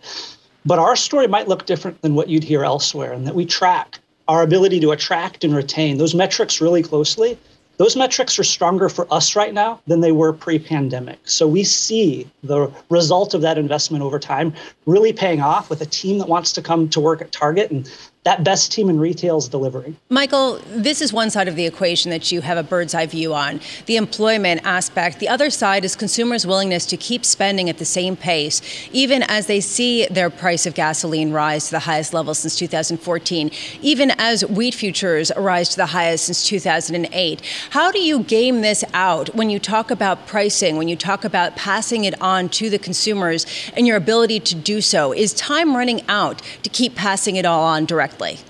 But 0.65 0.79
our 0.79 0.95
story 0.95 1.27
might 1.27 1.47
look 1.47 1.65
different 1.65 2.01
than 2.01 2.15
what 2.15 2.29
you'd 2.29 2.43
hear 2.43 2.63
elsewhere, 2.63 3.13
and 3.13 3.25
that 3.25 3.35
we 3.35 3.45
track 3.45 3.99
our 4.27 4.43
ability 4.43 4.79
to 4.81 4.91
attract 4.91 5.43
and 5.43 5.55
retain 5.55 5.97
those 5.97 6.13
metrics 6.13 6.61
really 6.61 6.83
closely. 6.83 7.37
Those 7.77 7.95
metrics 7.95 8.37
are 8.37 8.43
stronger 8.43 8.89
for 8.89 9.11
us 9.11 9.35
right 9.35 9.53
now 9.53 9.81
than 9.87 10.01
they 10.01 10.11
were 10.11 10.33
pre 10.33 10.59
pandemic. 10.59 11.19
So 11.23 11.47
we 11.47 11.63
see 11.63 12.29
the 12.43 12.71
result 12.89 13.33
of 13.33 13.41
that 13.41 13.57
investment 13.57 14.03
over 14.03 14.19
time 14.19 14.53
really 14.85 15.13
paying 15.13 15.41
off 15.41 15.69
with 15.69 15.81
a 15.81 15.85
team 15.87 16.19
that 16.19 16.29
wants 16.29 16.51
to 16.53 16.61
come 16.61 16.89
to 16.89 16.99
work 16.99 17.21
at 17.21 17.31
Target 17.31 17.71
and 17.71 17.91
that 18.23 18.43
best 18.43 18.71
team 18.71 18.87
in 18.87 18.99
retail 18.99 19.37
is 19.37 19.47
delivering. 19.47 19.97
Michael, 20.09 20.59
this 20.67 21.01
is 21.01 21.11
one 21.11 21.31
side 21.31 21.47
of 21.47 21.55
the 21.55 21.65
equation 21.65 22.11
that 22.11 22.31
you 22.31 22.41
have 22.41 22.55
a 22.55 22.61
bird's 22.61 22.93
eye 22.93 23.07
view 23.07 23.33
on 23.33 23.59
the 23.87 23.95
employment 23.95 24.61
aspect. 24.63 25.19
The 25.19 25.27
other 25.27 25.49
side 25.49 25.83
is 25.83 25.95
consumers' 25.95 26.45
willingness 26.45 26.85
to 26.87 26.97
keep 26.97 27.25
spending 27.25 27.67
at 27.67 27.79
the 27.79 27.85
same 27.85 28.15
pace, 28.15 28.61
even 28.91 29.23
as 29.23 29.47
they 29.47 29.59
see 29.59 30.05
their 30.05 30.29
price 30.29 30.67
of 30.67 30.75
gasoline 30.75 31.31
rise 31.31 31.65
to 31.65 31.71
the 31.71 31.79
highest 31.79 32.13
level 32.13 32.35
since 32.35 32.55
2014, 32.57 33.49
even 33.81 34.11
as 34.19 34.45
wheat 34.45 34.75
futures 34.75 35.31
rise 35.35 35.69
to 35.69 35.77
the 35.77 35.87
highest 35.87 36.25
since 36.25 36.45
2008. 36.45 37.41
How 37.71 37.91
do 37.91 37.99
you 37.99 38.19
game 38.19 38.61
this 38.61 38.83
out 38.93 39.33
when 39.33 39.49
you 39.49 39.57
talk 39.57 39.89
about 39.89 40.27
pricing, 40.27 40.77
when 40.77 40.87
you 40.87 40.95
talk 40.95 41.23
about 41.23 41.55
passing 41.55 42.05
it 42.05 42.21
on 42.21 42.49
to 42.49 42.69
the 42.69 42.77
consumers 42.77 43.47
and 43.75 43.87
your 43.87 43.97
ability 43.97 44.41
to 44.41 44.53
do 44.53 44.79
so? 44.79 45.11
Is 45.11 45.33
time 45.33 45.75
running 45.75 46.01
out 46.07 46.43
to 46.61 46.69
keep 46.69 46.93
passing 46.93 47.35
it 47.35 47.45
all 47.45 47.63
on 47.63 47.85
directly? 47.85 48.10
Correctly? 48.11 48.43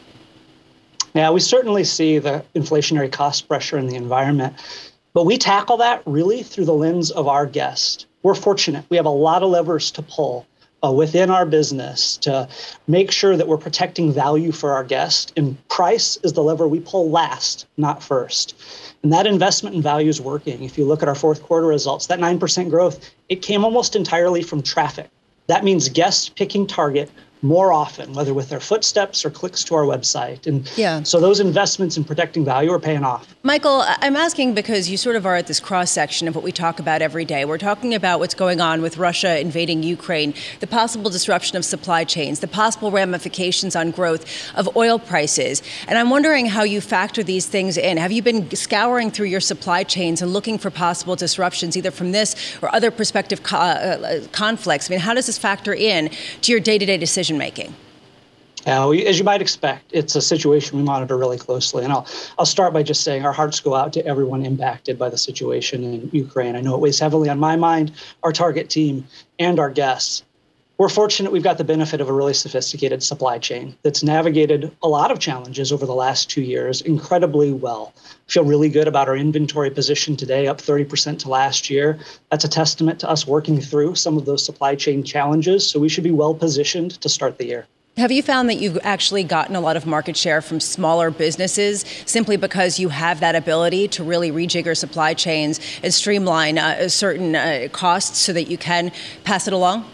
Yeah, 1.13 1.32
we 1.32 1.39
certainly 1.39 1.84
see 1.84 2.19
the 2.19 2.43
inflationary 2.56 3.12
cost 3.12 3.47
pressure 3.47 3.78
in 3.78 3.88
the 3.88 3.95
environment, 3.95 4.56
but 5.13 5.26
we 5.26 5.38
tackle 5.38 5.78
that 5.78 6.02
really 6.06 6.41
through 6.41 6.65
the 6.65 6.74
lens 6.74 7.12
of 7.12 7.28
our 7.28 7.45
guest. 7.45 8.06
We're 8.24 8.36
fortunate. 8.36 8.86
We 8.89 8.97
have 8.97 9.06
a 9.06 9.10
lot 9.10 9.43
of 9.43 9.50
levers 9.50 9.91
to 9.91 10.02
pull 10.02 10.47
uh, 10.84 10.91
within 10.91 11.30
our 11.30 11.45
business 11.45 12.17
to 12.17 12.47
make 12.88 13.12
sure 13.12 13.36
that 13.36 13.47
we're 13.47 13.58
protecting 13.58 14.13
value 14.13 14.52
for 14.52 14.71
our 14.71 14.84
guest. 14.84 15.34
And 15.36 15.58
price 15.67 16.17
is 16.24 16.34
the 16.34 16.41
lever 16.41 16.67
we 16.67 16.80
pull 16.80 17.10
last, 17.10 17.67
not 17.78 18.02
first. 18.02 18.56
And 19.04 19.12
that 19.12 19.28
investment 19.28 19.76
in 19.76 19.82
value 19.82 20.10
is 20.10 20.21
working. 20.21 20.63
If 20.63 20.78
you 20.78 20.86
look 20.86 21.04
at 21.04 21.10
our 21.10 21.15
fourth 21.15 21.43
quarter 21.43 21.67
results, 21.67 22.08
that 22.08 22.19
9% 22.19 22.69
growth, 22.69 23.12
it 23.28 23.41
came 23.41 23.65
almost 23.65 23.95
entirely 23.95 24.43
from 24.43 24.62
traffic. 24.62 25.10
That 25.47 25.63
means 25.63 25.89
guests 25.89 26.30
picking 26.30 26.65
Target 26.65 27.12
more 27.41 27.73
often, 27.73 28.13
whether 28.13 28.34
with 28.34 28.49
their 28.49 28.60
footsteps 28.60 29.25
or 29.25 29.30
clicks 29.32 29.63
to 29.63 29.75
our 29.75 29.84
website. 29.84 30.45
And 30.45 30.69
yeah. 30.77 31.01
so 31.04 31.19
those 31.19 31.39
investments 31.39 31.97
in 31.97 32.04
protecting 32.04 32.45
value 32.45 32.71
are 32.71 32.80
paying 32.80 33.04
off. 33.04 33.34
Michael, 33.43 33.84
I'm 33.88 34.15
asking 34.15 34.54
because 34.54 34.89
you 34.89 34.97
sort 34.97 35.15
of 35.15 35.25
are 35.25 35.36
at 35.36 35.47
this 35.47 35.60
cross 35.60 35.89
section 35.89 36.27
of 36.27 36.36
what 36.36 36.43
we 36.43 36.51
talk 36.51 36.80
about 36.80 37.01
every 37.01 37.25
day. 37.25 37.43
We're 37.45 37.58
talking 37.58 37.95
about 37.95 38.19
what's 38.19 38.36
going 38.36 38.62
on 38.62 38.84
with 38.84 38.97
Russia 38.97 39.39
invading 39.39 39.82
Ukraine, 39.82 40.36
the 40.60 40.67
possible 40.67 41.10
disruption 41.10 41.58
of 41.58 41.65
supply 41.65 42.04
chains, 42.04 42.41
the 42.41 42.47
possible 42.47 42.91
ramifications 42.91 43.75
on 43.75 43.89
growth 43.89 44.23
of 44.54 44.75
oil 44.77 44.99
prices. 44.99 45.63
And 45.88 45.97
I'm 45.97 46.12
wondering 46.12 46.45
how 46.45 46.63
you 46.63 46.82
factor 46.82 47.23
these 47.23 47.47
things 47.47 47.77
in. 47.77 47.97
Have 47.97 48.12
you 48.12 48.21
been 48.21 48.51
scouring 48.56 49.10
through 49.10 49.27
your 49.27 49.39
supply 49.39 49.84
chains 49.84 50.21
and 50.21 50.32
looking 50.32 50.60
for 50.60 50.69
possible 50.69 51.15
disruptions, 51.15 51.75
either 51.75 51.89
from 51.89 52.12
this 52.12 52.36
or 52.62 52.73
other 52.75 52.91
prospective 52.91 53.41
co- 53.41 53.58
uh, 53.58 54.21
conflicts? 54.32 54.89
I 54.89 54.91
mean, 54.91 54.99
how 54.99 55.15
does 55.15 55.25
this 55.25 55.39
factor 55.39 55.73
in 55.73 56.12
to 56.41 56.51
your 56.51 56.62
day 56.62 56.77
to 56.77 56.86
day 56.86 56.97
decision? 56.97 57.31
Decision 57.32 57.38
making? 57.38 57.76
As 58.67 59.17
you 59.17 59.24
might 59.24 59.41
expect, 59.41 59.86
it's 59.91 60.15
a 60.15 60.22
situation 60.22 60.78
we 60.78 60.84
monitor 60.84 61.17
really 61.17 61.38
closely. 61.38 61.84
And 61.84 61.91
I'll, 61.91 62.06
I'll 62.38 62.46
start 62.46 62.74
by 62.74 62.84
just 62.84 63.04
saying 63.04 63.26
our 63.26 63.32
hearts 63.32 63.60
go 63.60 63.74
out 63.74 63.91
to 63.94 64.06
everyone 64.06 64.46
impacted 64.46 65.00
by 65.00 65.10
the 65.10 65.17
situation 65.17 65.84
in 65.84 66.10
Ukraine. 66.12 66.56
I 66.56 66.62
know 66.62 66.76
it 66.76 66.80
weighs 66.80 67.00
heavily 67.00 67.28
on 67.30 67.39
my 67.39 67.56
mind, 67.56 67.91
our 68.22 68.32
target 68.32 68.70
team, 68.70 69.08
and 69.39 69.60
our 69.60 69.72
guests. 69.72 70.24
We're 70.82 70.89
fortunate 70.89 71.32
we've 71.32 71.44
got 71.44 71.60
the 71.60 71.63
benefit 71.63 72.02
of 72.02 72.10
a 72.10 72.12
really 72.12 72.34
sophisticated 72.34 73.04
supply 73.04 73.38
chain 73.38 73.78
that's 73.84 74.02
navigated 74.02 74.76
a 74.82 74.88
lot 74.88 75.12
of 75.12 75.20
challenges 75.20 75.72
over 75.72 75.86
the 75.86 75.94
last 75.94 76.28
two 76.28 76.41
years 76.41 76.82
incredibly 76.82 77.54
well. 77.54 77.94
Feel 78.26 78.46
really 78.46 78.67
good 78.67 78.88
about 78.88 79.08
our 79.08 79.15
inventory 79.15 79.70
position 79.70 80.17
today, 80.17 80.48
up 80.48 80.58
30% 80.58 81.20
to 81.20 81.30
last 81.30 81.70
year. 81.70 82.00
That's 82.32 82.46
a 82.46 82.50
testament 82.50 83.00
to 83.02 83.08
us 83.08 83.28
working 83.28 83.62
through 83.62 83.94
some 83.94 84.17
of 84.17 84.26
those 84.26 84.44
supply 84.44 84.74
chain 84.74 85.04
challenges. 85.04 85.70
So 85.70 85.80
we 85.80 85.88
should 85.88 86.04
be 86.04 86.10
well 86.10 86.34
positioned 86.34 87.00
to 87.02 87.10
start 87.10 87.38
the 87.38 87.46
year. 87.46 87.67
Have 87.98 88.12
you 88.12 88.24
found 88.24 88.50
that 88.50 88.56
you've 88.56 88.80
actually 88.82 89.24
gotten 89.24 89.56
a 89.56 89.62
lot 89.62 89.78
of 89.78 89.86
market 89.86 90.17
share 90.17 90.41
from 90.41 90.60
smaller 90.60 91.12
businesses 91.12 91.86
simply 92.08 92.38
because 92.38 92.80
you 92.80 92.89
have 92.89 93.20
that 93.20 93.36
ability 93.36 93.88
to 93.89 94.04
really 94.04 94.32
rejigger 94.32 94.76
supply 94.76 95.13
chains 95.13 95.60
and 95.84 95.94
streamline 95.94 96.58
uh, 96.58 96.89
certain 96.89 97.36
uh, 97.36 97.67
costs 97.72 98.17
so 98.17 98.34
that 98.34 98.46
you 98.46 98.58
can 98.58 98.91
pass 99.24 99.46
it 99.46 99.54
along? 99.54 99.86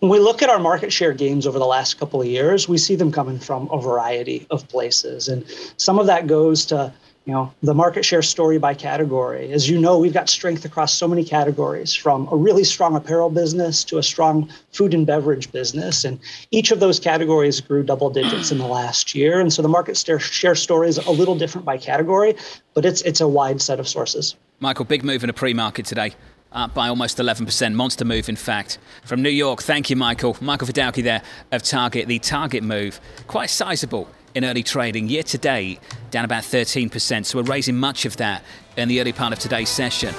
When 0.00 0.10
we 0.10 0.18
look 0.18 0.42
at 0.42 0.48
our 0.48 0.58
market 0.58 0.94
share 0.94 1.12
gains 1.12 1.46
over 1.46 1.58
the 1.58 1.66
last 1.66 1.98
couple 1.98 2.22
of 2.22 2.26
years, 2.26 2.66
we 2.66 2.78
see 2.78 2.96
them 2.96 3.12
coming 3.12 3.38
from 3.38 3.68
a 3.70 3.78
variety 3.78 4.46
of 4.50 4.66
places. 4.68 5.28
And 5.28 5.44
some 5.76 5.98
of 5.98 6.06
that 6.06 6.26
goes 6.26 6.64
to 6.66 6.92
you 7.26 7.34
know 7.34 7.52
the 7.62 7.74
market 7.74 8.02
share 8.02 8.22
story 8.22 8.56
by 8.58 8.72
category. 8.72 9.52
As 9.52 9.68
you 9.68 9.78
know 9.78 9.98
we've 9.98 10.14
got 10.14 10.30
strength 10.30 10.64
across 10.64 10.94
so 10.94 11.06
many 11.06 11.22
categories 11.22 11.94
from 11.94 12.26
a 12.32 12.36
really 12.36 12.64
strong 12.64 12.96
apparel 12.96 13.28
business 13.28 13.84
to 13.84 13.98
a 13.98 14.02
strong 14.02 14.50
food 14.72 14.94
and 14.94 15.06
beverage 15.06 15.52
business. 15.52 16.02
And 16.02 16.18
each 16.50 16.70
of 16.70 16.80
those 16.80 16.98
categories 16.98 17.60
grew 17.60 17.82
double 17.82 18.08
digits 18.08 18.50
in 18.50 18.56
the 18.56 18.66
last 18.66 19.14
year. 19.14 19.38
And 19.38 19.52
so 19.52 19.60
the 19.60 19.68
market 19.68 19.98
share 19.98 20.54
story 20.54 20.88
is 20.88 20.96
a 20.96 21.10
little 21.10 21.36
different 21.36 21.66
by 21.66 21.76
category 21.76 22.36
but 22.74 22.84
it's 22.84 23.02
it's 23.02 23.20
a 23.20 23.28
wide 23.28 23.60
set 23.60 23.80
of 23.80 23.88
sources. 23.88 24.36
Michael 24.60 24.84
big 24.84 25.04
move 25.04 25.24
in 25.24 25.30
a 25.30 25.32
pre-market 25.32 25.86
today 25.86 26.14
up 26.52 26.74
by 26.74 26.88
almost 26.88 27.18
11%. 27.18 27.74
Monster 27.74 28.04
move, 28.04 28.28
in 28.28 28.36
fact. 28.36 28.78
From 29.04 29.22
New 29.22 29.30
York, 29.30 29.62
thank 29.62 29.90
you, 29.90 29.96
Michael. 29.96 30.36
Michael 30.40 30.66
Fiddelke 30.66 31.02
there 31.02 31.22
of 31.52 31.62
Target. 31.62 32.08
The 32.08 32.18
Target 32.18 32.62
move, 32.62 33.00
quite 33.26 33.50
sizable 33.50 34.08
in 34.34 34.44
early 34.44 34.62
trading. 34.62 35.08
Year 35.08 35.22
to 35.24 35.38
date, 35.38 35.80
down 36.10 36.24
about 36.24 36.42
13%. 36.42 37.24
So 37.24 37.38
we're 37.38 37.44
raising 37.44 37.76
much 37.76 38.04
of 38.04 38.16
that 38.18 38.42
in 38.76 38.88
the 38.88 39.00
early 39.00 39.12
part 39.12 39.32
of 39.32 39.38
today's 39.38 39.68
session. 39.68 40.14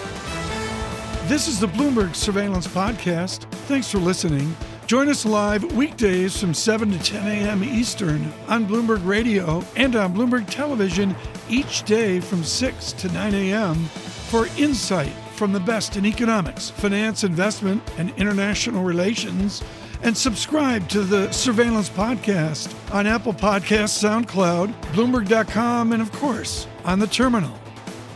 This 1.25 1.47
is 1.47 1.59
the 1.59 1.67
Bloomberg 1.67 2.15
Surveillance 2.15 2.67
Podcast. 2.67 3.49
Thanks 3.67 3.89
for 3.89 3.99
listening. 3.99 4.55
Join 4.85 5.07
us 5.07 5.25
live 5.25 5.63
weekdays 5.75 6.37
from 6.37 6.53
7 6.53 6.91
to 6.91 6.99
10 6.99 7.25
a.m. 7.25 7.63
Eastern 7.63 8.33
on 8.49 8.65
Bloomberg 8.65 9.05
Radio 9.05 9.63
and 9.77 9.95
on 9.95 10.13
Bloomberg 10.13 10.49
Television 10.49 11.15
each 11.49 11.83
day 11.83 12.19
from 12.19 12.43
6 12.43 12.91
to 12.93 13.07
9 13.13 13.33
a.m. 13.33 13.75
for 13.75 14.47
insight 14.57 15.13
from 15.41 15.54
the 15.54 15.60
best 15.60 15.97
in 15.97 16.06
economics, 16.06 16.69
finance, 16.69 17.23
investment, 17.23 17.82
and 17.97 18.12
international 18.15 18.84
relations 18.84 19.63
and 20.04 20.15
subscribe 20.15 20.88
to 20.88 21.01
the 21.01 21.32
Surveillance 21.32 21.89
Podcast 21.89 22.71
on 22.93 23.08
Apple 23.08 23.34
Podcasts, 23.34 23.97
SoundCloud, 24.04 24.71
Bloomberg.com, 24.93 25.93
and 25.93 26.01
of 26.04 26.12
course, 26.12 26.67
on 26.86 26.99
the 26.99 27.08
terminal. 27.08 27.58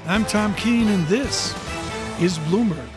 I'm 0.06 0.24
Tom 0.26 0.54
Keene, 0.54 0.88
and 0.88 1.08
this 1.08 1.50
is 2.22 2.38
Bloomberg. 2.38 2.95